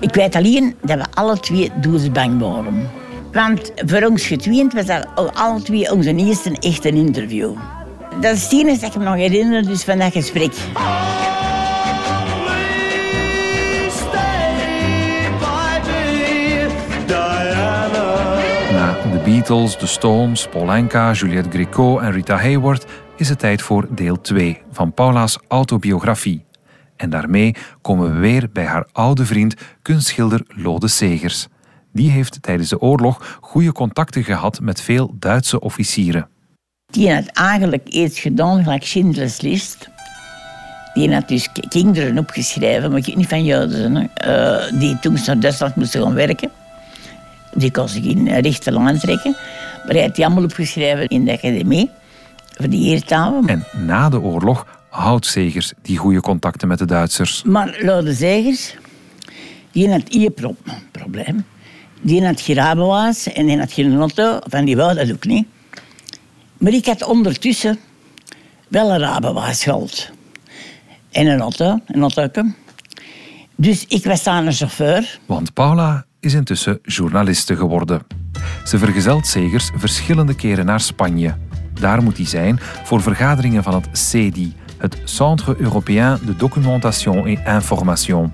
Ik 0.00 0.14
weet 0.14 0.34
alleen 0.34 0.76
dat 0.82 0.98
we 0.98 1.04
alle 1.14 1.40
twee 1.40 1.70
doodsbang 1.80 2.40
waren. 2.40 2.90
Want 3.32 3.72
voor 3.74 4.02
ons 4.02 4.26
getweend 4.26 4.72
was 4.72 4.86
dat 4.86 5.06
alle 5.34 5.62
twee 5.62 5.92
onze 5.92 6.14
eerste 6.14 6.56
echte 6.58 6.88
interview. 6.88 7.52
Dat 8.20 8.36
is 8.36 8.42
het 8.42 8.52
enige 8.52 8.86
ik 8.86 8.96
me 8.96 9.04
nog 9.04 9.14
herinner 9.14 9.66
dus 9.66 9.84
van 9.84 9.98
dat 9.98 10.12
gesprek. 10.12 10.52
Beatles, 19.30 19.76
The 19.76 19.86
Stones, 19.86 20.48
Paul 20.48 20.70
Anka, 20.70 21.12
Juliette 21.12 21.50
Gréco 21.50 21.98
en 21.98 22.12
Rita 22.12 22.36
Hayworth 22.36 22.86
is 23.16 23.28
het 23.28 23.38
tijd 23.38 23.62
voor 23.62 23.86
deel 23.90 24.20
2 24.20 24.62
van 24.72 24.92
Paula's 24.92 25.38
autobiografie. 25.48 26.49
En 27.00 27.10
daarmee 27.10 27.54
komen 27.80 28.12
we 28.12 28.18
weer 28.18 28.48
bij 28.52 28.64
haar 28.64 28.86
oude 28.92 29.26
vriend, 29.26 29.54
kunstschilder 29.82 30.42
Lode 30.48 30.88
Segers. 30.88 31.46
Die 31.92 32.10
heeft 32.10 32.42
tijdens 32.42 32.68
de 32.68 32.80
oorlog 32.80 33.38
goede 33.40 33.72
contacten 33.72 34.24
gehad 34.24 34.60
met 34.60 34.80
veel 34.80 35.14
Duitse 35.18 35.60
officieren. 35.60 36.28
Die 36.86 37.14
had 37.14 37.26
eigenlijk 37.26 37.88
iets 37.88 38.20
gedaan, 38.20 38.62
gelijk 38.62 38.84
Schindler's 38.84 39.40
List. 39.40 39.88
Die 40.94 41.14
had 41.14 41.28
dus 41.28 41.48
kinderen 41.68 42.18
opgeschreven, 42.18 42.90
maar 42.90 43.02
niet 43.14 43.28
van 43.28 43.44
Joden, 43.44 44.10
uh, 44.26 44.80
die 44.80 44.98
toen 44.98 45.18
naar 45.26 45.40
Duitsland 45.40 45.74
moesten 45.74 46.02
gaan 46.02 46.14
werken. 46.14 46.50
Die 47.54 47.70
kon 47.70 47.88
zich 47.88 48.04
in 48.04 48.28
rechte 48.28 48.72
lijn 48.72 48.98
trekken. 48.98 49.36
Maar 49.84 49.94
hij 49.94 50.02
had 50.02 50.14
die 50.14 50.24
allemaal 50.24 50.44
opgeschreven 50.44 51.08
in 51.08 51.24
de 51.24 51.32
academie. 51.32 51.90
Voor 52.56 52.68
die 52.68 52.84
eertalen. 52.84 53.46
En 53.46 53.64
na 53.86 54.08
de 54.08 54.20
oorlog 54.20 54.66
houdt 54.90 55.26
Zegers 55.26 55.72
die 55.82 55.96
goede 55.96 56.20
contacten 56.20 56.68
met 56.68 56.78
de 56.78 56.84
Duitsers. 56.84 57.42
Maar 57.42 57.78
Lode 57.82 58.14
Zegers, 58.14 58.76
die 59.70 59.90
had 59.90 60.02
hier 60.08 60.32
probleem. 60.90 61.44
Die 62.00 62.26
had 62.26 62.40
geen 62.40 62.54
rijbewijs 62.54 63.32
en 63.32 63.46
die 63.46 63.58
had 63.58 63.72
geen 63.72 63.98
auto. 63.98 64.38
Van 64.42 64.64
die 64.64 64.76
wou 64.76 64.94
dat 64.94 65.12
ook 65.12 65.24
niet. 65.24 65.46
Maar 66.58 66.72
ik 66.72 66.86
had 66.86 67.02
ondertussen 67.02 67.78
wel 68.68 68.90
een 68.90 68.98
rijbewijs 68.98 69.62
gehad. 69.62 70.10
En 71.10 71.26
een 71.26 71.40
auto, 71.40 71.78
een 71.86 72.02
auto. 72.02 72.42
Dus 73.56 73.84
ik 73.86 74.04
was 74.04 74.22
daar 74.22 74.46
een 74.46 74.52
chauffeur. 74.52 75.18
Want 75.26 75.54
Paula 75.54 76.04
is 76.20 76.34
intussen 76.34 76.78
journaliste 76.82 77.56
geworden. 77.56 78.02
Ze 78.64 78.78
vergezelt 78.78 79.26
Segers 79.26 79.70
verschillende 79.74 80.34
keren 80.34 80.66
naar 80.66 80.80
Spanje. 80.80 81.34
Daar 81.80 82.02
moet 82.02 82.16
hij 82.16 82.26
zijn 82.26 82.60
voor 82.60 83.02
vergaderingen 83.02 83.62
van 83.62 83.74
het 83.74 83.98
CEDI, 83.98 84.54
het 84.80 84.96
Centre 85.04 85.54
Européen 85.58 86.18
de 86.26 86.36
Documentation 86.36 87.26
et 87.26 87.38
Information. 87.46 88.32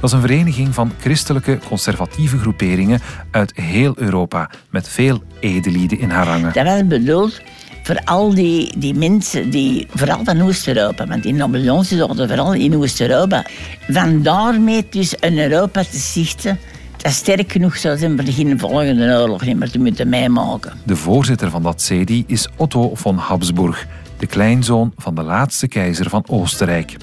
Dat 0.00 0.10
is 0.10 0.12
een 0.12 0.20
vereniging 0.20 0.74
van 0.74 0.92
christelijke 1.00 1.58
conservatieve 1.68 2.38
groeperingen 2.38 3.00
uit 3.30 3.56
heel 3.56 3.92
Europa, 3.96 4.50
met 4.70 4.88
veel 4.88 5.22
edelieden 5.40 5.98
in 5.98 6.10
haar 6.10 6.26
rangen. 6.26 6.52
Dat 6.52 6.64
was 6.64 6.86
bedoeld 6.86 7.40
voor 7.82 8.00
al 8.04 8.34
die, 8.34 8.78
die 8.78 8.94
mensen, 8.94 9.50
die, 9.50 9.86
vooral 9.90 10.24
van 10.24 10.42
Oost-Europa, 10.42 11.06
want 11.06 11.22
die 11.22 11.32
Napoleons 11.32 11.88
zochten 11.88 12.28
vooral 12.28 12.54
in 12.54 12.76
Oost-Europa. 12.76 13.44
Van 13.88 14.22
daarmee 14.22 14.86
dus 14.90 15.14
een 15.20 15.38
Europa 15.38 15.82
te 15.82 15.98
zichten 15.98 16.58
dat 16.96 17.12
sterk 17.12 17.52
genoeg 17.52 17.76
zou 17.76 17.98
zijn 17.98 18.16
voor 18.16 18.32
geen 18.32 18.58
volgende 18.58 19.18
oorlog 19.20 19.44
niet 19.44 19.56
meer 19.56 19.70
te 19.70 19.78
moeten 19.78 20.08
meemaken. 20.08 20.72
De 20.84 20.96
voorzitter 20.96 21.50
van 21.50 21.62
dat 21.62 21.82
CEDI 21.82 22.24
is 22.26 22.48
Otto 22.56 22.94
von 22.94 23.16
Habsburg, 23.16 23.86
de 24.18 24.26
kleinzoon 24.26 24.92
van 24.96 25.14
de 25.14 25.22
laatste 25.22 25.68
keizer 25.68 26.08
van 26.08 26.24
Oostenrijk. 26.28 26.96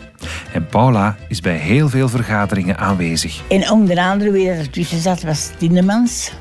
En 0.54 0.68
Paula 0.68 1.18
is 1.28 1.42
bij 1.42 1.56
heel 1.56 1.90
veel 1.90 2.10
vergaderingen 2.10 2.78
aanwezig. 2.78 3.42
En 3.48 3.72
onder 3.72 3.98
andere 3.98 4.32
wie 4.32 4.50
er 4.50 4.70
tussen 4.70 5.00
zat 5.00 5.24
was 5.24 5.50
Tindemans. 5.58 6.32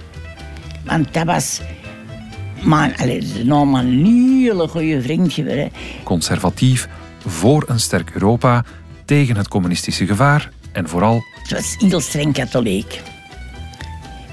Want 0.84 1.14
dat 1.14 1.24
was 1.24 1.60
maar, 2.62 2.94
allee, 2.96 3.44
nou 3.44 3.66
maar 3.66 3.84
een 3.84 4.04
hele 4.04 4.68
goede 4.68 5.02
vriendje. 5.02 5.44
Hè. 5.44 5.68
Conservatief, 6.02 6.88
voor 7.26 7.64
een 7.66 7.80
sterk 7.80 8.10
Europa, 8.14 8.64
tegen 9.04 9.36
het 9.36 9.48
communistische 9.48 10.06
gevaar 10.06 10.50
en 10.72 10.88
vooral... 10.88 11.22
Het 11.42 11.50
was 11.50 11.76
heel 11.78 12.00
streng 12.00 12.32
katholiek. 12.32 13.00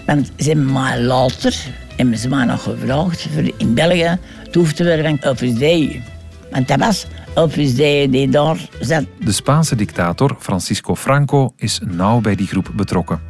Want 0.05 0.31
ze 0.37 0.47
hebben 0.47 0.71
maar 0.71 0.99
later 0.99 1.55
hebben 1.95 2.17
ze 2.17 2.29
maar 2.29 2.45
nog 2.45 2.63
gevraagd 2.63 3.27
in 3.57 3.73
België 3.73 4.17
van 4.51 5.23
Opus 5.23 5.53
Dei. 5.53 6.03
Want 6.51 6.67
dat 6.67 6.79
was 6.79 7.05
Opus 7.33 7.75
Dei 7.75 8.09
die 8.09 8.29
daar 8.29 8.57
zat. 8.79 9.03
De 9.19 9.31
Spaanse 9.31 9.75
dictator 9.75 10.35
Francisco 10.39 10.95
Franco 10.95 11.53
is 11.55 11.79
nauw 11.85 12.19
bij 12.19 12.35
die 12.35 12.47
groep 12.47 12.71
betrokken. 12.75 13.21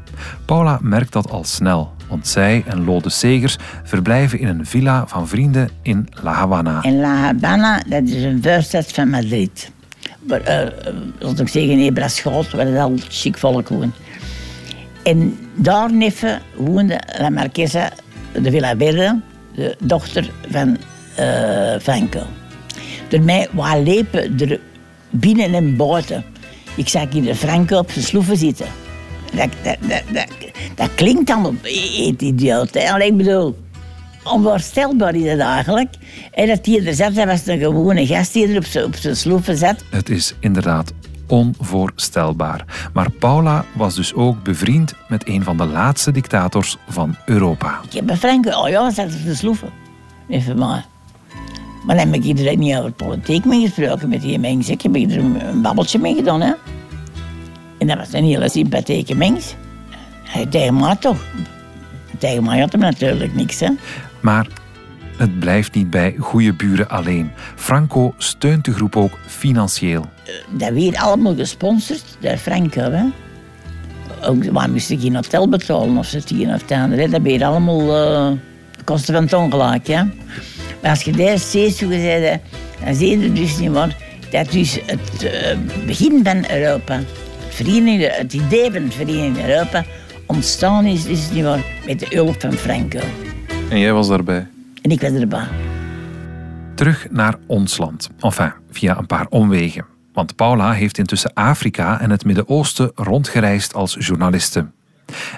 Paula 0.46 0.80
merkt 0.82 1.12
dat 1.12 1.30
al 1.30 1.44
snel, 1.44 1.92
want 2.08 2.28
zij 2.28 2.64
en 2.68 2.86
Lode 2.86 3.10
Segers 3.10 3.58
verblijven 3.84 4.40
in 4.40 4.48
een 4.48 4.66
villa 4.66 5.08
van 5.08 5.28
vrienden 5.28 5.70
in 5.82 6.10
La 6.22 6.34
Habana. 6.34 6.82
En 6.82 7.00
La 7.00 7.16
Habana, 7.16 7.82
dat 7.88 8.04
is 8.04 8.24
een 8.24 8.42
vuiststad 8.42 8.92
van 8.92 9.10
Madrid. 9.10 9.72
Maar, 10.20 10.64
uh, 10.64 10.70
zoals 11.20 11.40
ik 11.40 11.48
zeg, 11.48 11.64
in 11.64 11.80
Ebraschoot, 11.80 12.52
waar 12.52 12.66
het 12.66 12.78
al 12.78 12.94
chic 13.10 13.38
volk 13.38 13.70
woont. 13.70 13.96
En 15.04 15.38
daar 15.56 15.94
neffen 15.94 16.42
woonde 16.56 17.02
La 17.20 17.30
Marquesa 17.30 17.92
de 18.42 18.52
Villa 18.52 18.76
Verde, 18.78 19.20
de 19.56 19.76
dochter 19.80 20.32
van 20.50 20.78
uh, 21.20 21.80
Franco. 21.80 22.22
Door 23.12 23.22
mij 23.22 23.48
waar 23.52 23.80
lepen 23.80 24.40
er 24.40 24.60
binnen 25.10 25.54
en 25.54 25.76
buiten. 25.76 26.24
Ik 26.76 26.88
zag 26.88 27.12
hier 27.12 27.24
de 27.24 27.36
Franco 27.36 27.78
op 27.78 27.92
zijn 27.92 28.06
sloeven 28.06 28.38
zitten. 28.38 28.68
Dat, 29.34 29.50
dat, 29.64 29.78
dat, 29.80 30.02
dat, 30.14 30.28
dat 30.76 30.90
klinkt 30.96 31.28
dan 31.28 31.60
idioot. 32.18 32.74
Hè? 32.74 32.92
Allee, 32.92 33.08
ik 33.08 33.18
bedoel, 33.18 33.58
onvoorstelbaar 34.24 35.16
is 35.16 35.30
het 35.32 35.40
eigenlijk. 35.40 35.94
En 36.32 36.48
dat 36.48 36.66
hij 36.66 36.86
er 36.86 36.94
zat, 36.94 37.16
dat 37.16 37.26
was 37.26 37.48
een 37.48 37.60
gewone 37.60 38.06
gast 38.06 38.34
die 38.34 38.48
er 38.48 38.58
op 38.58 38.66
zijn, 38.66 38.86
op 38.86 38.96
zijn 38.96 39.16
sloeven 39.16 39.58
zat. 39.58 39.84
Het 39.90 40.10
is 40.10 40.36
inderdaad 40.40 40.94
onvoorstelbaar. 41.28 42.90
Maar 42.94 43.10
Paula 43.10 43.66
was 43.74 43.96
dus 43.96 44.14
ook 44.14 44.44
bevriend 44.44 44.94
met 45.08 45.28
een 45.28 45.44
van 45.44 45.58
de 45.58 45.66
laatste 45.66 46.12
dictators 46.12 46.78
van 46.88 47.16
Europa. 47.26 47.80
Ik 47.90 47.94
heb 47.94 48.10
een 48.10 48.18
Frank, 48.18 48.46
oh 48.46 48.70
ja, 48.70 48.92
zat 48.92 49.06
op 49.06 49.24
de 49.26 49.36
sloeven. 49.36 49.70
Even 50.30 50.58
maar. 50.58 50.86
Maar 51.86 51.96
dan 51.96 52.06
heb 52.06 52.16
ik 52.16 52.24
iedereen 52.24 52.60
niet 52.60 52.76
over 52.76 52.92
politiek 52.92 53.46
mee 53.46 53.62
gesproken 53.62 54.10
met 54.10 54.22
die 54.22 54.40
mensen. 54.40 54.74
Ik 54.74 54.82
heb 54.82 54.96
er 54.96 55.18
een 55.18 55.62
babbeltje 55.62 56.00
mee 56.00 56.16
gedaan. 56.16 56.42
Hè? 56.42 56.54
En 57.78 57.88
dat 57.88 57.98
was 57.98 58.14
een 58.14 58.24
hele 58.24 58.50
sympathieke 58.50 59.16
mens. 59.16 59.56
Hij 60.24 60.46
tegen 60.46 60.80
mij 60.80 60.96
toch. 60.96 61.26
Tegen 62.18 62.44
mij 62.44 62.60
had 62.60 62.72
hem 62.72 62.82
natuurlijk 62.82 63.36
niks. 63.36 63.60
Hè? 63.60 63.70
Maar 64.20 64.48
het 65.18 65.40
blijft 65.40 65.76
niet 65.76 65.90
bij 65.90 66.16
goede 66.20 66.54
buren 66.54 66.90
alleen. 66.90 67.32
Franco 67.56 68.14
steunt 68.18 68.66
de 68.66 68.74
groep 68.74 68.96
ook 68.96 69.20
financieel. 69.26 70.06
Dat 70.50 70.74
werd 70.74 70.96
allemaal 70.96 71.36
gesponsord 71.36 72.04
door 72.20 72.38
Franco. 72.38 72.92
Hè? 72.92 73.04
Ook, 74.28 74.44
waar 74.44 74.70
moest 74.70 74.90
ik 74.90 75.02
geen 75.02 75.16
hotel 75.16 75.50
betalen 75.50 75.98
of 75.98 76.12
het 76.12 76.32
een 76.32 76.54
of 76.54 76.64
het. 76.68 77.12
Dat 77.12 77.22
werd 77.22 77.42
allemaal 77.42 77.82
uh, 77.82 78.38
kosten 78.84 79.14
van 79.14 79.24
het 79.24 79.34
ongelijk. 79.34 79.88
Hè? 79.88 80.04
Maar 80.82 80.92
als 80.92 81.02
je 81.02 81.12
daar 81.12 81.40
steeds 81.40 81.78
zo 81.78 81.88
gezegd 81.88 82.42
dan 82.86 82.96
zie 82.96 83.20
je 83.20 83.34
dus 83.34 83.58
niet 83.58 83.72
meer 83.72 83.96
dat 84.32 84.52
dus 84.52 84.80
het 84.86 85.24
uh, 85.24 85.32
begin 85.86 86.20
van 86.24 86.46
Europa, 86.52 87.00
het, 87.56 88.18
het 88.18 88.34
idee 88.34 88.72
van 88.72 88.84
het 88.84 88.94
Vereniging 88.94 89.48
Europa, 89.48 89.84
ontstaan 90.26 90.86
is, 90.86 91.06
is 91.06 91.32
niet 91.32 91.44
meer 91.44 91.64
met 91.86 92.00
de 92.00 92.08
hulp 92.10 92.42
van 92.42 92.54
Franco. 92.54 93.00
En 93.70 93.80
jij 93.80 93.94
was 93.94 94.08
daarbij? 94.08 94.48
En 94.82 94.92
ik 94.92 95.02
was 95.02 95.12
erbij. 95.12 95.48
Terug 96.76 97.08
naar 97.10 97.36
ons 97.48 97.78
land. 97.78 98.10
Enfin, 98.20 98.54
via 98.72 98.98
een 98.98 99.06
paar 99.06 99.26
omwegen. 99.30 99.86
Want 100.14 100.36
Paula 100.36 100.74
heeft 100.74 100.98
intussen 100.98 101.34
Afrika 101.34 102.00
en 102.00 102.10
het 102.10 102.26
Midden-Oosten 102.26 102.92
rondgereisd 102.96 103.74
als 103.74 103.96
journaliste. 104.00 104.66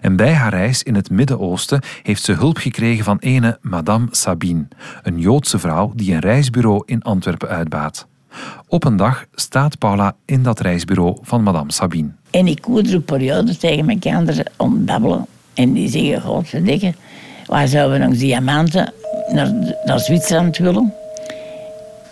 En 0.01 0.15
bij 0.15 0.33
haar 0.33 0.53
reis 0.53 0.83
in 0.83 0.95
het 0.95 1.09
Midden-Oosten 1.09 1.81
heeft 2.03 2.23
ze 2.23 2.33
hulp 2.33 2.57
gekregen 2.57 3.03
van 3.03 3.17
ene 3.19 3.57
Madame 3.61 4.07
Sabine, 4.11 4.67
een 5.03 5.19
Joodse 5.19 5.59
vrouw 5.59 5.91
die 5.95 6.13
een 6.13 6.19
reisbureau 6.19 6.83
in 6.85 7.01
Antwerpen 7.01 7.49
uitbaat. 7.49 8.07
Op 8.67 8.83
een 8.83 8.97
dag 8.97 9.25
staat 9.33 9.77
Paula 9.77 10.15
in 10.25 10.43
dat 10.43 10.59
reisbureau 10.59 11.17
van 11.21 11.43
Madame 11.43 11.71
Sabine. 11.71 12.09
En 12.29 12.47
ik 12.47 12.63
hoor 12.63 12.79
er 12.79 12.93
een 12.93 13.03
periode 13.03 13.57
tegen 13.57 13.85
mijn 13.85 13.99
kinderen 13.99 14.45
ontbabbelen. 14.57 15.25
En 15.53 15.73
die 15.73 15.89
zeggen, 15.89 16.21
godverdikke, 16.21 16.93
waar 17.45 17.67
zouden 17.67 17.99
we 17.99 18.05
nog 18.05 18.17
diamanten 18.17 18.93
naar, 19.31 19.75
naar 19.85 19.99
Zwitserland 19.99 20.57
willen? 20.57 20.93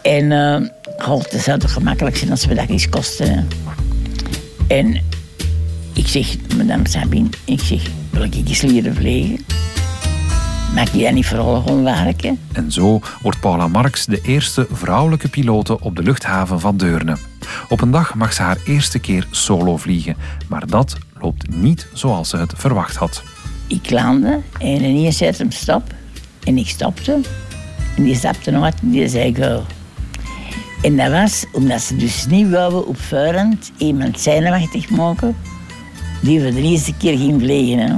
En 0.01 0.31
uh, 0.31 0.69
god, 0.97 1.31
dat 1.31 1.41
zou 1.41 1.59
toch 1.59 1.73
gemakkelijk 1.73 2.17
zijn 2.17 2.31
als 2.31 2.45
we 2.45 2.53
dat 2.53 2.69
eens 2.69 2.89
kosten. 2.89 3.47
En 4.67 5.01
ik 6.01 6.07
zeg, 6.07 6.35
madame 6.57 6.87
Sabine, 6.87 7.29
ik 7.45 7.59
zeg, 7.59 7.81
wil 8.09 8.23
ik 8.23 8.35
eens 8.35 8.61
leren 8.61 8.95
vliegen? 8.95 9.45
Mag 10.75 10.91
je 10.91 11.03
dat 11.03 11.13
niet 11.13 11.25
vooral 11.25 11.61
gewoon 11.61 11.83
werken? 11.83 12.39
En 12.51 12.71
zo 12.71 12.99
wordt 13.21 13.39
Paula 13.39 13.67
Marx 13.67 14.05
de 14.05 14.21
eerste 14.21 14.67
vrouwelijke 14.71 15.27
pilote 15.27 15.79
op 15.79 15.95
de 15.95 16.03
luchthaven 16.03 16.59
van 16.59 16.77
Deurne. 16.77 17.17
Op 17.69 17.81
een 17.81 17.91
dag 17.91 18.15
mag 18.15 18.33
ze 18.33 18.41
haar 18.41 18.57
eerste 18.65 18.99
keer 18.99 19.27
solo 19.31 19.77
vliegen, 19.77 20.15
maar 20.47 20.67
dat 20.67 20.97
loopt 21.19 21.55
niet 21.55 21.87
zoals 21.93 22.29
ze 22.29 22.37
het 22.37 22.53
verwacht 22.55 22.95
had. 22.95 23.23
Ik 23.67 23.89
landde 23.89 24.39
en 24.59 24.83
ineens 24.83 25.17
zette 25.17 25.41
hem 25.41 25.51
stop. 25.51 25.93
En 26.43 26.57
ik 26.57 26.67
stopte. 26.67 27.19
En 27.97 28.03
die 28.03 28.15
stapte 28.15 28.51
nog 28.51 28.61
wat 28.61 28.75
en 28.81 28.89
die 28.89 29.07
zei 29.07 29.35
go. 29.35 29.63
En 30.81 30.97
dat 30.97 31.11
was 31.11 31.45
omdat 31.51 31.81
ze 31.81 31.95
dus 31.95 32.25
niet 32.25 32.49
wouden 32.49 32.87
op 32.87 32.99
voorhand 32.99 33.71
iemand 33.77 34.19
zenuwachtig 34.19 34.89
maken 34.89 35.35
die 36.21 36.41
voor 36.41 36.51
de 36.51 36.61
eerste 36.61 36.93
keer 36.97 37.17
ging 37.17 37.41
vliegen. 37.41 37.79
Hè. 37.79 37.95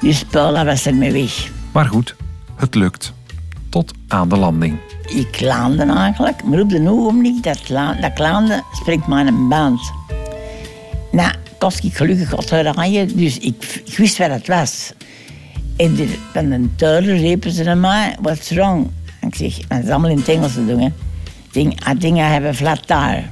Dus 0.00 0.24
Paula 0.24 0.64
was 0.64 0.86
ermee 0.86 1.12
weg. 1.12 1.50
Maar 1.72 1.86
goed, 1.86 2.16
het 2.56 2.74
lukt. 2.74 3.12
Tot 3.68 3.92
aan 4.08 4.28
de 4.28 4.36
landing. 4.36 4.78
Ik 5.06 5.40
landde 5.40 5.82
eigenlijk, 5.82 6.44
maar 6.44 6.60
op 6.60 6.68
de 6.68 6.88
ogenblik 6.88 7.42
dat, 7.42 7.60
dat 7.66 8.10
ik 8.10 8.18
landde, 8.18 8.62
spreekt 8.72 9.06
maar 9.06 9.26
een 9.26 9.48
band. 9.48 9.80
Nou, 11.12 11.32
kost 11.58 11.84
ik 11.84 11.96
gelukkig 11.96 12.30
wat 12.30 12.50
rijden, 12.50 13.16
dus 13.16 13.38
ik, 13.38 13.82
ik, 13.84 13.96
wist 13.96 14.18
wat 14.18 14.30
het 14.30 14.46
was. 14.46 14.92
En 15.76 15.94
de, 15.94 16.16
van 16.32 16.48
de 16.48 16.68
tuiler 16.76 17.16
riepen 17.16 17.50
ze 17.52 17.62
naar 17.62 17.78
mij, 17.78 18.16
what's 18.20 18.50
wrong? 18.50 18.90
En 19.20 19.28
ik 19.28 19.34
zeg, 19.34 19.56
dat 19.66 19.82
is 19.84 19.90
allemaal 19.90 20.10
in 20.10 20.18
het 20.18 20.28
Engels 20.28 20.52
te 20.52 20.66
doen. 20.66 20.80
Hè. 20.80 20.88
I 21.52 21.98
think 21.98 22.16
I 22.16 22.20
have 22.20 22.46
a 22.46 22.54
flat 22.54 22.86
tire. 22.86 23.24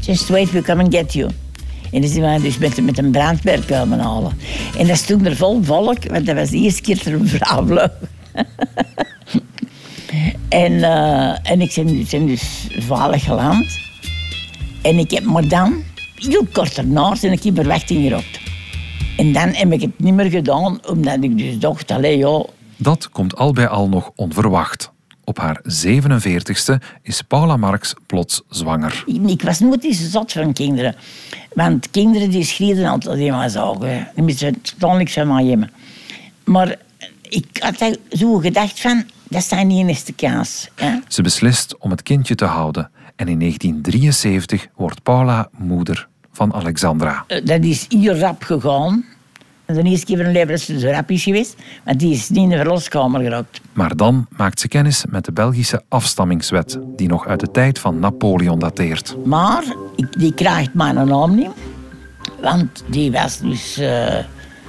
Just 0.00 0.28
wait, 0.28 0.52
we 0.52 0.62
come 0.62 0.82
and 0.82 0.94
get 0.94 1.12
you. 1.12 1.30
En 1.96 2.02
die 2.02 2.20
waren 2.20 2.42
dus 2.42 2.58
met, 2.58 2.84
met 2.84 2.98
een 2.98 3.10
brandweer 3.10 3.64
komen 3.64 3.98
halen. 3.98 4.32
En 4.78 4.86
dat 4.86 4.96
stond 4.96 5.26
er 5.26 5.36
vol 5.36 5.62
volk, 5.62 6.04
want 6.10 6.26
dat 6.26 6.34
was 6.34 6.50
de 6.50 6.56
eerste 6.56 6.82
keer 6.82 6.96
dat 6.96 7.06
een 7.06 7.28
vrouw 7.28 7.66
en, 10.48 10.72
uh, 10.72 11.50
en 11.50 11.60
ik 11.60 11.72
ben, 11.74 12.06
ben 12.10 12.26
dus 12.26 12.66
veilig 12.78 13.24
geland. 13.24 13.78
En 14.82 14.98
ik 14.98 15.10
heb 15.10 15.24
maar 15.24 15.48
dan, 15.48 15.82
heel 16.14 16.46
kort 16.52 16.74
daarna, 16.74 17.14
zijn 17.14 17.32
ik 17.32 17.44
in 17.44 17.54
verwachting 17.54 18.02
gerokt. 18.08 18.40
En 19.16 19.32
dan 19.32 19.48
heb 19.48 19.72
ik 19.72 19.80
het 19.80 19.98
niet 19.98 20.14
meer 20.14 20.30
gedaan, 20.30 20.80
omdat 20.86 21.22
ik 21.22 21.38
dus 21.38 21.58
dacht, 21.58 21.90
allee, 21.90 22.18
ja... 22.18 22.44
Dat 22.76 23.10
komt 23.10 23.36
al 23.36 23.52
bij 23.52 23.68
al 23.68 23.88
nog 23.88 24.10
onverwacht. 24.14 24.92
Op 25.26 25.38
haar 25.38 25.60
47ste 25.62 26.74
is 27.02 27.22
Paula 27.22 27.56
Marx 27.56 27.94
plots 28.06 28.42
zwanger. 28.48 29.04
Ik 29.26 29.42
was 29.42 29.58
nooit 29.60 29.84
eens 29.84 30.10
zot 30.10 30.32
van 30.32 30.52
kinderen. 30.52 30.94
Want 31.54 31.90
kinderen 31.90 32.30
die 32.30 32.44
schreeuwden 32.44 32.86
altijd 32.86 33.18
helemaal 33.18 33.50
zagen. 33.50 34.08
Die 34.14 34.22
moeten 34.24 34.60
totaal 34.60 34.96
niks 34.96 35.12
van 35.12 35.26
mij 35.28 35.44
hebben. 35.44 35.70
Maar 36.44 36.76
ik 37.22 37.46
had 37.58 37.98
zo 38.10 38.38
gedacht 38.38 38.80
van, 38.80 39.04
dat 39.28 39.40
is 39.42 39.50
niet 39.50 39.78
in 39.78 39.88
eerste 39.88 40.12
kaas. 40.12 40.68
Hè? 40.74 40.98
Ze 41.08 41.22
beslist 41.22 41.78
om 41.78 41.90
het 41.90 42.02
kindje 42.02 42.34
te 42.34 42.44
houden. 42.44 42.90
En 43.16 43.28
in 43.28 43.38
1973 43.38 44.66
wordt 44.76 45.02
Paula 45.02 45.48
moeder 45.58 46.08
van 46.32 46.54
Alexandra. 46.54 47.24
Eh, 47.26 47.44
Dat 47.44 47.64
is 47.64 47.86
hier 47.88 48.18
rap 48.18 48.42
gegaan. 48.42 49.04
De 49.66 49.82
eerste 49.82 50.06
keer 50.06 50.16
van 50.16 50.32
leven 50.32 50.58
ze 50.58 50.78
zo 50.78 50.90
rap 50.90 51.10
is 51.10 51.22
geweest. 51.22 51.56
Want 51.84 51.98
die 51.98 52.12
is 52.12 52.28
niet 52.28 52.42
in 52.42 52.48
de 52.48 52.56
verloskamer 52.56 53.20
geraakt. 53.20 53.60
Maar 53.72 53.96
dan 53.96 54.26
maakt 54.36 54.60
ze 54.60 54.68
kennis 54.68 55.04
met 55.08 55.24
de 55.24 55.32
Belgische 55.32 55.82
afstammingswet, 55.88 56.78
die 56.96 57.08
nog 57.08 57.26
uit 57.26 57.40
de 57.40 57.50
tijd 57.50 57.78
van 57.78 57.98
Napoleon 57.98 58.58
dateert. 58.58 59.16
Maar 59.24 59.64
die 60.18 60.34
krijgt 60.34 60.74
mijn 60.74 60.94
naam 60.94 61.34
niet. 61.34 61.50
Want 62.40 62.84
die 62.86 63.12
was 63.12 63.38
dus 63.38 63.78
eh, 63.78 64.24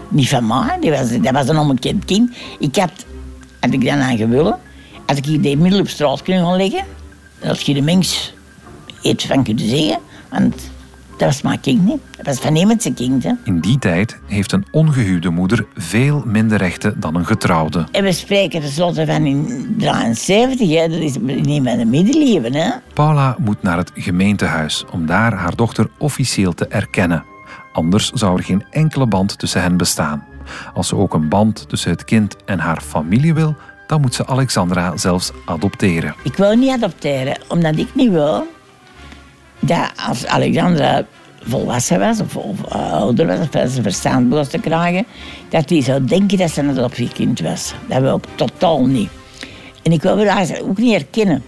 niet 0.10 0.30
van 0.30 0.48
mij. 0.48 0.78
Die 0.80 0.92
was, 0.92 1.18
dat 1.18 1.32
was 1.32 1.48
een 1.48 1.58
onbekend 1.58 2.06
kind. 2.06 2.36
Ik 2.60 2.76
had, 2.76 3.06
had 3.60 3.74
ik 3.74 3.86
dan 3.86 4.00
aan 4.00 4.18
gewillen, 4.18 4.58
had 5.06 5.18
ik 5.18 5.26
hier 5.26 5.42
die 5.42 5.58
middel 5.58 5.80
op 5.80 5.88
straat 5.88 6.22
kunnen 6.22 6.46
gaan 6.46 6.58
leggen. 6.58 6.84
Als 7.44 7.62
je 7.62 7.74
de 7.74 7.82
mens 7.82 8.34
iets 9.02 9.26
van 9.26 9.44
kunnen 9.44 9.70
zeggen. 9.70 10.00
Want 10.30 10.56
dat 11.18 11.28
was 11.28 11.42
mijn 11.42 11.60
kind 11.60 11.86
niet. 11.86 12.02
Dat 12.18 12.26
was 12.26 12.40
van 12.40 12.80
zijn 12.80 12.94
kind. 12.94 13.24
Hè. 13.24 13.32
In 13.44 13.60
die 13.60 13.80
tijd 13.80 14.20
heeft 14.26 14.52
een 14.52 14.66
ongehuwde 14.72 15.30
moeder 15.30 15.66
veel 15.76 16.24
minder 16.26 16.58
rechten 16.58 17.00
dan 17.00 17.16
een 17.16 17.26
getrouwde. 17.26 17.86
En 17.92 18.04
we 18.04 18.12
spreken 18.12 18.62
tenslotte 18.62 19.06
van 19.06 19.26
in 19.26 19.76
73, 19.78 20.70
hè. 20.70 20.88
dat 20.88 21.00
is 21.00 21.18
niet 21.20 21.64
met 21.64 21.80
een 21.80 21.90
middeleeuwen. 21.90 22.54
Hè. 22.54 22.70
Paula 22.94 23.36
moet 23.40 23.64
naar 23.64 23.78
het 23.78 23.92
gemeentehuis 23.96 24.86
om 24.92 25.06
daar 25.06 25.34
haar 25.34 25.56
dochter 25.56 25.90
officieel 25.98 26.54
te 26.54 26.68
erkennen. 26.68 27.24
Anders 27.74 28.10
zou 28.10 28.38
er 28.38 28.44
geen 28.44 28.66
enkele 28.70 29.08
band 29.08 29.40
tussen 29.40 29.62
hen 29.62 29.78
bestaan. 29.78 30.26
Als 30.74 30.88
ze 30.88 30.96
ook 30.96 31.14
een 31.14 31.30
band 31.30 31.70
tussen 31.70 31.92
het 31.92 32.04
kind 32.04 32.36
en 32.46 32.60
haar 32.60 32.82
familie 32.82 33.34
wil, 33.34 33.56
dan 33.88 34.02
moet 34.02 34.16
ze 34.16 34.28
Alexandra 34.28 34.98
zelfs 34.98 35.32
adopteren. 35.46 36.16
Ik 36.24 36.36
wil 36.36 36.56
niet 36.56 36.72
adopteren, 36.72 37.38
omdat 37.48 37.78
ik 37.78 37.96
niet 37.96 38.12
wil 38.12 38.48
dat 39.68 39.92
als 40.08 40.26
Alexandra 40.26 41.06
volwassen 41.42 42.00
was 42.00 42.20
of, 42.20 42.36
eh, 42.70 42.92
ouder 42.94 43.28
was, 43.28 43.40
of 43.40 43.72
ze 43.72 43.82
verstand 43.82 44.50
te 44.50 44.60
krijgen, 44.60 45.06
dat 45.50 45.70
hij 45.70 45.82
zou 45.82 46.06
denken 46.06 46.38
dat 46.38 46.52
ze 46.52 46.62
een 46.62 46.70
adoptiekind 46.70 47.40
was. 47.40 47.74
Dat 47.88 48.02
wil 48.02 48.16
ik 48.16 48.26
totaal 48.36 48.86
niet. 48.86 49.10
En 49.84 49.92
ik 49.92 50.02
wil 50.02 50.26
haar 50.26 50.62
ook 50.62 50.78
niet 50.78 50.92
herkennen. 50.92 51.44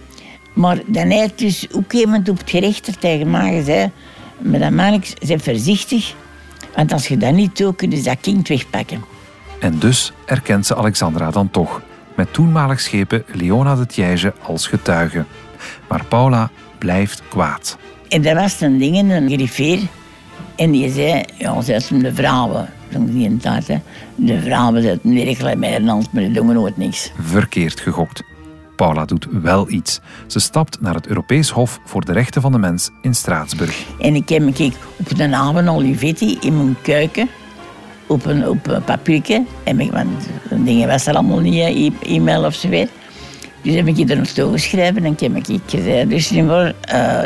Maar 0.54 0.78
dan 0.86 1.10
heeft 1.10 1.38
dus 1.38 1.66
ook 1.72 1.92
iemand 1.92 2.28
op 2.28 2.38
het 2.38 2.50
gerecht 2.50 2.86
er 2.86 2.98
tegen 2.98 3.30
mij 3.30 3.52
gezegd, 3.52 3.88
madame 4.38 4.90
Marx, 4.90 5.14
zijn 5.18 5.40
voorzichtig, 5.40 6.14
want 6.74 6.92
als 6.92 7.08
je 7.08 7.16
dat 7.16 7.32
niet 7.32 7.56
doet, 7.56 7.76
kun 7.76 7.90
je 7.90 8.02
dat 8.02 8.16
kind 8.20 8.48
wegpakken. 8.48 9.04
En 9.60 9.78
dus 9.78 10.12
erkent 10.24 10.66
ze 10.66 10.76
Alexandra 10.76 11.30
dan 11.30 11.50
toch, 11.50 11.82
met 12.16 12.32
toenmalig 12.32 12.80
schepen 12.80 13.24
Leona 13.32 13.74
de 13.74 13.86
Tiège 13.86 14.32
als 14.42 14.66
getuige. 14.66 15.24
Maar 15.88 16.04
Paula 16.04 16.50
blijft 16.78 17.22
kwaad. 17.28 17.78
En 18.10 18.22
dat 18.22 18.34
was 18.34 18.60
een 18.60 18.78
ding, 18.78 19.12
een 19.12 19.30
griffier. 19.30 19.80
En 20.56 20.70
die 20.70 20.90
zei, 20.90 21.24
ja, 21.38 21.60
ze 21.60 21.80
zijn 21.80 22.02
de 22.02 22.14
vrouwen. 22.14 22.68
Toen 22.92 23.06
die 23.06 23.24
in 23.24 23.40
hè. 23.42 23.80
De 24.14 24.40
vrouwen 24.40 24.82
zetten 24.82 25.14
werkelijk 25.14 25.58
met 25.58 25.74
een 25.74 25.88
hand, 25.88 26.12
maar 26.12 26.22
die 26.22 26.32
doen 26.32 26.52
nooit 26.52 26.76
niks. 26.76 27.12
Verkeerd 27.20 27.80
gegokt. 27.80 28.22
Paula 28.76 29.04
doet 29.04 29.26
wel 29.42 29.70
iets. 29.70 30.00
Ze 30.26 30.40
stapt 30.40 30.80
naar 30.80 30.94
het 30.94 31.06
Europees 31.06 31.50
Hof 31.50 31.80
voor 31.84 32.04
de 32.04 32.12
Rechten 32.12 32.42
van 32.42 32.52
de 32.52 32.58
Mens 32.58 32.90
in 33.02 33.14
Straatsburg. 33.14 33.84
En 34.00 34.14
ik 34.14 34.28
heb 34.28 34.42
me 34.42 34.72
op 34.96 35.16
de 35.16 35.26
naam 35.26 35.54
van 35.54 35.68
Olivetti 35.68 36.38
in 36.40 36.56
mijn 36.56 36.76
keuken, 36.82 37.28
op 38.06 38.24
een, 38.24 38.48
op 38.48 38.66
een 38.66 38.84
papiertje. 38.84 39.44
En 39.64 39.80
ik, 39.80 39.92
want 39.92 40.28
dingen 40.50 40.88
was 40.88 41.06
er 41.06 41.14
allemaal 41.14 41.40
niet, 41.40 41.54
e- 41.54 42.14
e-mail 42.14 42.44
of 42.44 42.54
zo 42.54 42.68
weet. 42.68 42.90
Dus 43.62 43.74
heb 43.74 43.86
ik 43.86 44.10
er 44.10 44.16
naartoe 44.16 44.52
geschreven 44.52 45.04
en 45.04 45.12
ik 45.12 45.20
heb 45.20 45.36
ik 45.36 45.60
gezegd, 45.66 46.08
dus 46.08 46.32
uh, 46.32 46.68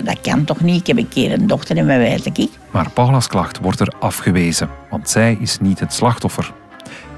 dat 0.04 0.20
kan 0.22 0.44
toch 0.44 0.60
niet, 0.60 0.80
ik 0.80 0.86
heb 0.86 0.96
een 0.96 1.08
keer 1.08 1.32
een 1.32 1.46
dochter 1.46 1.76
en 1.76 1.86
mijn 1.86 1.98
weet 1.98 2.38
ik. 2.38 2.50
Maar 2.70 2.90
Paula's 2.90 3.26
klacht 3.26 3.58
wordt 3.58 3.80
er 3.80 3.92
afgewezen, 3.98 4.68
want 4.90 5.10
zij 5.10 5.36
is 5.40 5.58
niet 5.60 5.80
het 5.80 5.92
slachtoffer. 5.92 6.52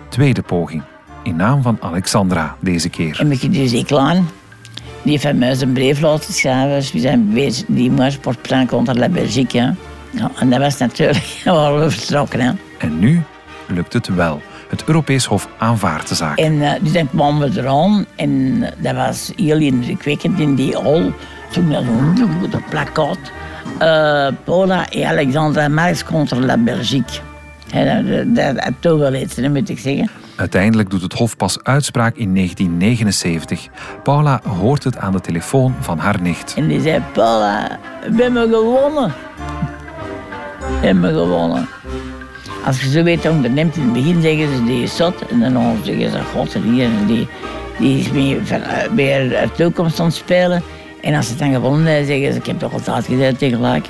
Tweede 0.09 0.43
poging, 0.43 0.83
in 1.23 1.37
naam 1.37 1.63
van 1.63 1.77
Alexandra 1.81 2.57
deze 2.61 2.89
keer. 2.89 3.21
En 3.21 3.33
ik 3.33 3.53
dus 3.53 3.73
ik 3.73 3.93
aan. 3.93 4.29
Die 5.03 5.15
heeft 5.15 5.25
van 5.25 5.39
mij 5.39 5.55
zijn 5.55 5.73
brief 5.73 6.01
laten 6.01 6.35
schrijven. 6.35 6.75
Dus 6.75 6.93
we 6.93 6.99
zijn 6.99 7.33
bezig, 7.33 7.65
die 7.69 7.91
moest 7.91 8.21
portplan 8.21 8.67
contre 8.67 8.95
la 8.95 9.09
Belgique. 9.09 9.61
Hè. 9.61 9.71
Ja, 10.11 10.31
en 10.39 10.51
dat 10.51 10.59
was 10.59 10.77
natuurlijk 10.77 11.41
waar 11.45 11.79
we 11.79 11.91
vertrokken. 11.91 12.41
Hè. 12.41 12.53
En 12.79 12.99
nu 12.99 13.23
lukt 13.67 13.93
het 13.93 14.09
wel. 14.09 14.43
Het 14.77 14.87
Europees 14.87 15.25
Hof 15.25 15.49
aanvaardt 15.59 16.09
de 16.09 16.15
zaak. 16.15 16.39
En 16.39 16.53
uh, 16.53 16.73
dus 16.81 16.93
dan 16.93 17.09
kwamen 17.09 17.51
we 17.51 17.61
eraan. 17.61 18.07
En 18.17 18.61
dat 18.79 18.95
was 18.95 19.33
heel 19.37 19.59
indrukwekkend 19.59 20.39
in 20.39 20.55
die 20.55 20.75
hal. 20.75 21.13
Toen 21.51 21.71
dat 21.71 21.85
zo'n 21.85 22.51
de 22.51 22.59
plakkaat. 22.71 23.19
Uh, 23.83 24.29
Paula 24.45 24.91
en 24.91 25.05
Alexandra 25.09 25.69
Marx 25.69 26.05
contre 26.05 26.41
la 26.41 26.57
Belgique. 26.57 27.21
Ja, 27.67 28.03
dat, 28.03 28.35
dat, 28.35 28.55
dat 28.55 28.73
toch 28.81 28.99
wel 28.99 29.15
iets, 29.15 29.35
dat 29.35 29.51
moet 29.51 29.69
ik 29.69 29.79
zeggen. 29.79 30.11
Uiteindelijk 30.37 30.91
doet 30.91 31.03
het 31.03 31.13
Hof 31.13 31.37
pas 31.37 31.63
uitspraak 31.63 32.17
in 32.17 32.35
1979. 32.35 33.69
Paula 34.03 34.41
hoort 34.61 34.85
het 34.85 34.97
aan 34.97 35.13
de 35.13 35.21
telefoon 35.21 35.75
van 35.81 35.99
haar 35.99 36.21
nicht. 36.23 36.55
En 36.57 36.67
die 36.67 36.81
zei, 36.81 37.03
Paula, 37.13 37.79
we 38.11 38.23
hebben 38.23 38.49
gewonnen. 38.49 39.13
We 40.81 40.87
hebben 40.87 41.15
gewonnen. 41.15 41.69
Als 42.67 42.83
je 42.83 42.91
zo 42.91 43.03
weet 43.03 43.29
onderneemt, 43.29 43.77
in 43.77 43.83
het 43.83 43.93
begin 43.93 44.23
zeggen 44.23 44.57
ze 44.57 44.65
die 44.65 44.83
is 44.83 44.97
zot. 44.97 45.27
En 45.27 45.53
dan 45.53 45.77
zeggen 45.85 46.11
ze, 46.11 46.23
god, 46.23 46.53
die, 46.53 46.89
die, 47.07 47.29
die 47.79 47.99
is 47.99 48.11
meer, 48.11 48.41
meer 48.93 49.29
de 49.29 49.49
toekomst 49.57 50.01
aan 50.01 50.07
het 50.07 50.15
spelen. 50.15 50.63
En 51.03 51.15
als 51.15 51.29
ze 51.29 51.37
dan 51.37 51.53
gewonnen 51.53 51.87
hebben, 51.87 52.07
zeggen 52.07 52.33
ze, 52.33 52.39
ik 52.39 52.47
heb 52.47 52.59
toch 52.59 52.73
altijd 52.73 53.07
gezegd 53.07 53.39
tegelijk. 53.39 53.87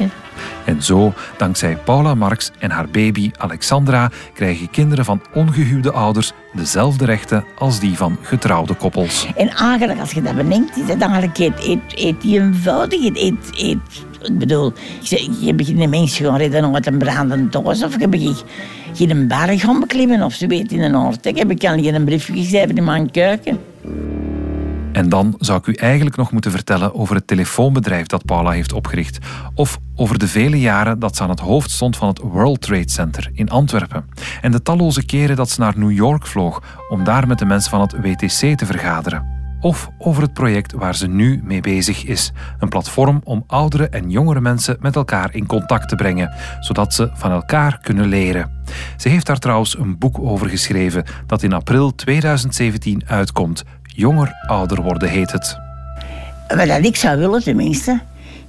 En 0.64 0.82
zo, 0.82 1.12
dankzij 1.36 1.76
Paula 1.76 2.14
Marx 2.14 2.50
en 2.58 2.70
haar 2.70 2.88
baby 2.88 3.30
Alexandra, 3.36 4.10
krijgen 4.34 4.70
kinderen 4.70 5.04
van 5.04 5.22
ongehuwde 5.34 5.92
ouders 5.92 6.32
dezelfde 6.52 7.04
rechten 7.04 7.44
als 7.58 7.80
die 7.80 7.96
van 7.96 8.18
getrouwde 8.22 8.74
koppels. 8.74 9.26
En 9.36 9.48
eigenlijk, 9.48 10.00
als 10.00 10.12
je 10.12 10.22
dat 10.22 10.36
bedenkt, 10.36 10.76
is 10.76 10.88
het 10.88 11.00
eigenlijk 11.00 11.38
eet 11.94 12.24
eenvoudig. 12.24 13.00
Eet, 13.14 13.50
eet, 13.54 14.04
ik 14.26 14.38
bedoel, 14.38 14.72
je 15.40 15.54
begint 15.54 15.80
een 15.80 15.90
mens 15.90 16.16
gaan 16.16 16.36
redden 16.36 16.70
met 16.70 16.86
een 16.86 16.98
brandende 16.98 17.48
doos 17.48 17.84
of 17.84 18.00
je 18.00 18.08
begint 18.08 18.44
geen 18.94 19.28
berg 19.28 19.60
gaan 19.60 19.80
beklimmen 19.80 20.22
of 20.22 20.34
zo 20.34 20.46
weet 20.46 20.72
in 20.72 20.80
een 20.80 21.14
heb 21.22 21.50
ik 21.50 21.64
al 21.64 21.82
geen 21.82 22.04
briefje 22.04 22.32
geschreven 22.32 22.76
in 22.76 22.84
mijn 22.84 23.10
keuken. 23.10 23.58
En 24.92 25.08
dan 25.08 25.34
zou 25.38 25.58
ik 25.58 25.66
u 25.66 25.72
eigenlijk 25.72 26.16
nog 26.16 26.32
moeten 26.32 26.50
vertellen 26.50 26.94
over 26.94 27.14
het 27.14 27.26
telefoonbedrijf 27.26 28.06
dat 28.06 28.24
Paula 28.24 28.50
heeft 28.50 28.72
opgericht. 28.72 29.18
Of 29.54 29.78
over 29.96 30.18
de 30.18 30.28
vele 30.28 30.60
jaren 30.60 30.98
dat 30.98 31.16
ze 31.16 31.22
aan 31.22 31.30
het 31.30 31.40
hoofd 31.40 31.70
stond 31.70 31.96
van 31.96 32.08
het 32.08 32.18
World 32.18 32.60
Trade 32.60 32.90
Center 32.90 33.30
in 33.32 33.50
Antwerpen. 33.50 34.04
En 34.40 34.50
de 34.50 34.62
talloze 34.62 35.04
keren 35.04 35.36
dat 35.36 35.50
ze 35.50 35.60
naar 35.60 35.78
New 35.78 35.92
York 35.92 36.26
vloog 36.26 36.62
om 36.88 37.04
daar 37.04 37.26
met 37.26 37.38
de 37.38 37.44
mensen 37.44 37.70
van 37.70 37.80
het 37.80 37.92
WTC 37.92 38.58
te 38.58 38.66
vergaderen. 38.66 39.35
Of 39.66 39.88
over 39.98 40.22
het 40.22 40.32
project 40.32 40.72
waar 40.72 40.94
ze 40.94 41.06
nu 41.06 41.40
mee 41.44 41.60
bezig 41.60 42.04
is. 42.04 42.32
Een 42.58 42.68
platform 42.68 43.20
om 43.24 43.44
oudere 43.46 43.88
en 43.88 44.10
jongere 44.10 44.40
mensen 44.40 44.76
met 44.80 44.96
elkaar 44.96 45.34
in 45.34 45.46
contact 45.46 45.88
te 45.88 45.94
brengen, 45.94 46.34
zodat 46.60 46.94
ze 46.94 47.10
van 47.14 47.30
elkaar 47.30 47.78
kunnen 47.82 48.06
leren. 48.06 48.50
Ze 48.96 49.08
heeft 49.08 49.26
daar 49.26 49.38
trouwens 49.38 49.78
een 49.78 49.98
boek 49.98 50.18
over 50.18 50.48
geschreven 50.48 51.04
dat 51.26 51.42
in 51.42 51.52
april 51.52 51.94
2017 51.94 53.02
uitkomt. 53.06 53.64
Jonger 53.82 54.32
ouder 54.46 54.82
worden 54.82 55.08
heet 55.08 55.32
het. 55.32 55.58
Wat 56.48 56.84
ik 56.84 56.96
zou 56.96 57.18
willen 57.18 57.42
tenminste, 57.42 58.00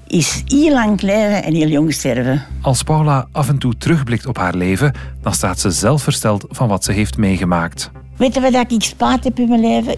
is 0.08 0.44
heel 0.46 0.74
lang 0.74 1.02
leven 1.02 1.44
en 1.44 1.54
heel 1.54 1.68
jong 1.68 1.94
sterven. 1.94 2.44
Als 2.62 2.84
Paula 2.84 3.28
af 3.32 3.50
en 3.50 3.58
toe 3.58 3.78
terugblikt 3.78 4.26
op 4.26 4.38
haar 4.38 4.56
leven, 4.56 4.94
dan 5.22 5.34
staat 5.34 5.60
ze 5.60 5.72
zelf 5.72 6.04
versteld 6.04 6.46
van 6.50 6.68
wat 6.68 6.84
ze 6.84 6.92
heeft 6.92 7.18
meegemaakt. 7.18 7.92
Weet 8.18 8.34
je 8.34 8.42
wat 8.42 8.72
ik 8.72 8.84
spaat 8.84 9.24
heb 9.24 9.40
in 9.40 9.50
mijn 9.50 9.62
leven? 9.62 9.96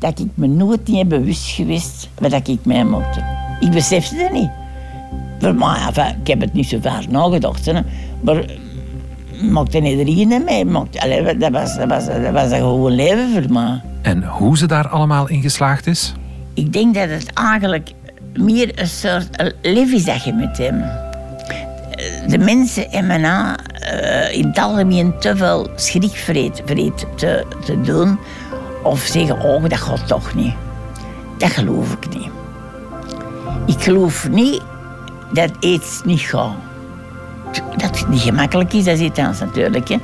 Dat 0.00 0.18
ik 0.18 0.28
me 0.34 0.46
nooit 0.46 0.88
niet 0.88 0.96
heb 0.96 1.08
bewust 1.08 1.50
geweest 1.50 2.08
wat 2.18 2.48
ik 2.48 2.64
meemaakte. 2.64 3.24
Ik 3.60 3.70
besefte 3.70 4.16
het 4.16 4.32
niet. 4.32 4.50
Maar 5.56 6.16
ik 6.20 6.26
heb 6.26 6.40
het 6.40 6.52
niet 6.52 6.68
zo 6.68 6.78
vaak 6.82 7.08
nagedacht. 7.08 7.66
Hè. 7.66 7.72
Maar 8.20 8.44
maakte 9.42 9.80
iedereen 9.80 10.44
mee. 10.44 10.64
Maakte, 10.64 11.00
allee, 11.00 11.36
dat, 11.36 11.50
was, 11.50 11.76
dat, 11.76 11.88
was, 11.88 12.06
dat 12.06 12.32
was 12.32 12.50
een 12.50 12.56
gewoon 12.56 12.92
leven 12.92 13.32
voor 13.32 13.52
mij. 13.52 13.80
En 14.02 14.24
hoe 14.24 14.58
ze 14.58 14.66
daar 14.66 14.88
allemaal 14.88 15.28
in 15.28 15.42
geslaagd 15.42 15.86
is? 15.86 16.14
Ik 16.54 16.72
denk 16.72 16.94
dat 16.94 17.08
het 17.08 17.32
eigenlijk 17.32 17.92
meer 18.34 18.80
een 18.80 18.86
soort 18.86 19.54
leven 19.62 19.96
is 19.96 20.04
dat 20.04 20.24
je 20.24 20.32
met 20.32 20.58
hem. 20.58 20.82
De 22.26 22.38
mensen 22.38 22.90
in 22.90 23.06
mijn 23.06 23.20
uh, 23.22 24.36
in 24.36 24.46
het 24.46 24.58
algemeen 24.58 25.18
te 25.18 25.36
veel 25.36 25.68
schrikvreed 25.76 26.62
vreed 26.64 27.06
te, 27.16 27.44
te 27.64 27.80
doen. 27.80 28.18
Of 28.82 29.00
zeggen, 29.00 29.40
oh, 29.40 29.62
dat 29.62 29.78
gaat 29.78 30.06
toch 30.06 30.34
niet. 30.34 30.54
Dat 31.38 31.50
geloof 31.50 31.92
ik 31.92 32.08
niet. 32.14 32.30
Ik 33.66 33.82
geloof 33.82 34.28
niet 34.28 34.62
dat 35.32 35.50
iets 35.60 36.00
niet 36.04 36.20
gaat. 36.20 36.54
Dat 37.76 37.98
het 37.98 38.08
niet 38.08 38.20
gemakkelijk 38.20 38.72
is, 38.72 38.84
dat 38.84 38.98
is 38.98 39.00
iets 39.00 39.40
natuurlijk. 39.40 39.88
Hè. 39.88 39.96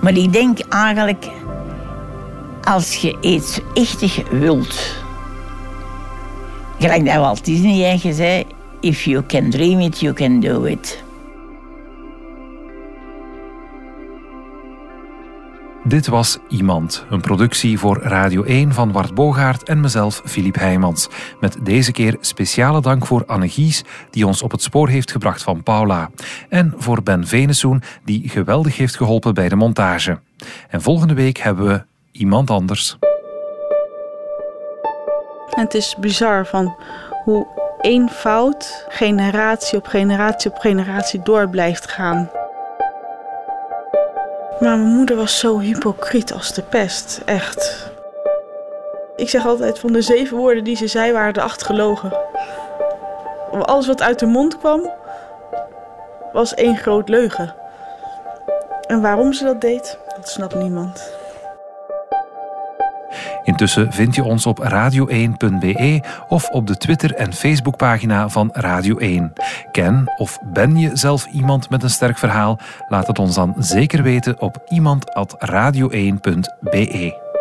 Maar 0.00 0.16
ik 0.16 0.32
denk 0.32 0.58
eigenlijk, 0.68 1.28
als 2.64 2.94
je 2.94 3.16
iets 3.20 3.60
echtig 3.74 4.30
wilt, 4.30 4.96
gelijk 6.78 7.06
dat 7.06 7.16
Walt 7.16 7.44
Disney 7.44 7.84
eigen 7.84 8.14
zei, 8.14 8.44
if 8.80 9.04
you 9.04 9.26
can 9.26 9.50
dream 9.50 9.80
it, 9.80 10.00
you 10.00 10.12
can 10.12 10.40
do 10.40 10.64
it. 10.64 11.01
Dit 15.84 16.06
was 16.06 16.38
Iemand, 16.48 17.06
een 17.10 17.20
productie 17.20 17.78
voor 17.78 18.02
Radio 18.02 18.42
1 18.42 18.72
van 18.72 18.92
Wart 18.92 19.14
Bogaert 19.14 19.62
en 19.62 19.80
mezelf, 19.80 20.22
Filip 20.24 20.54
Heijmans. 20.54 21.08
Met 21.40 21.56
deze 21.62 21.92
keer 21.92 22.16
speciale 22.20 22.80
dank 22.80 23.06
voor 23.06 23.24
Anne 23.26 23.48
Gies, 23.48 23.84
die 24.10 24.26
ons 24.26 24.42
op 24.42 24.50
het 24.50 24.62
spoor 24.62 24.88
heeft 24.88 25.10
gebracht 25.10 25.42
van 25.42 25.62
Paula. 25.62 26.10
En 26.48 26.74
voor 26.76 27.02
Ben 27.02 27.26
Venesoen, 27.26 27.82
die 28.04 28.28
geweldig 28.28 28.76
heeft 28.76 28.96
geholpen 28.96 29.34
bij 29.34 29.48
de 29.48 29.56
montage. 29.56 30.18
En 30.68 30.82
volgende 30.82 31.14
week 31.14 31.38
hebben 31.38 31.66
we 31.66 31.84
iemand 32.12 32.50
anders. 32.50 32.96
Het 35.50 35.74
is 35.74 35.96
bizar 36.00 36.46
van 36.46 36.76
hoe 37.24 37.46
één 37.80 38.08
fout 38.08 38.86
generatie 38.88 39.78
op 39.78 39.86
generatie 39.86 40.50
op 40.50 40.58
generatie 40.58 41.22
door 41.22 41.48
blijft 41.48 41.90
gaan. 41.90 42.30
Maar 44.62 44.78
mijn 44.78 44.94
moeder 44.94 45.16
was 45.16 45.38
zo 45.38 45.58
hypocriet 45.58 46.32
als 46.32 46.54
de 46.54 46.62
pest, 46.62 47.20
echt. 47.24 47.90
Ik 49.16 49.28
zeg 49.28 49.46
altijd 49.46 49.78
van 49.78 49.92
de 49.92 50.02
zeven 50.02 50.36
woorden 50.36 50.64
die 50.64 50.76
ze 50.76 50.86
zei 50.86 51.12
waren 51.12 51.34
de 51.34 51.42
acht 51.42 51.62
gelogen. 51.62 52.12
Alles 53.50 53.86
wat 53.86 54.02
uit 54.02 54.18
de 54.18 54.26
mond 54.26 54.58
kwam 54.58 54.90
was 56.32 56.54
één 56.54 56.76
groot 56.76 57.08
leugen. 57.08 57.54
En 58.86 59.00
waarom 59.00 59.32
ze 59.32 59.44
dat 59.44 59.60
deed, 59.60 59.98
dat 60.16 60.28
snapt 60.28 60.54
niemand. 60.54 61.12
Intussen 63.62 63.92
vind 63.92 64.14
je 64.14 64.24
ons 64.24 64.46
op 64.46 64.62
radio1.be 64.62 66.02
of 66.28 66.48
op 66.48 66.66
de 66.66 66.76
Twitter- 66.76 67.14
en 67.14 67.32
Facebookpagina 67.32 68.28
van 68.28 68.50
Radio 68.52 68.98
1. 68.98 69.32
Ken 69.72 70.12
of 70.16 70.38
ben 70.52 70.76
je 70.76 70.90
zelf 70.92 71.26
iemand 71.26 71.70
met 71.70 71.82
een 71.82 71.90
sterk 71.90 72.18
verhaal? 72.18 72.58
Laat 72.88 73.06
het 73.06 73.18
ons 73.18 73.34
dan 73.34 73.54
zeker 73.58 74.02
weten 74.02 74.40
op 74.40 74.62
iemand.radio1.be. 74.68 77.31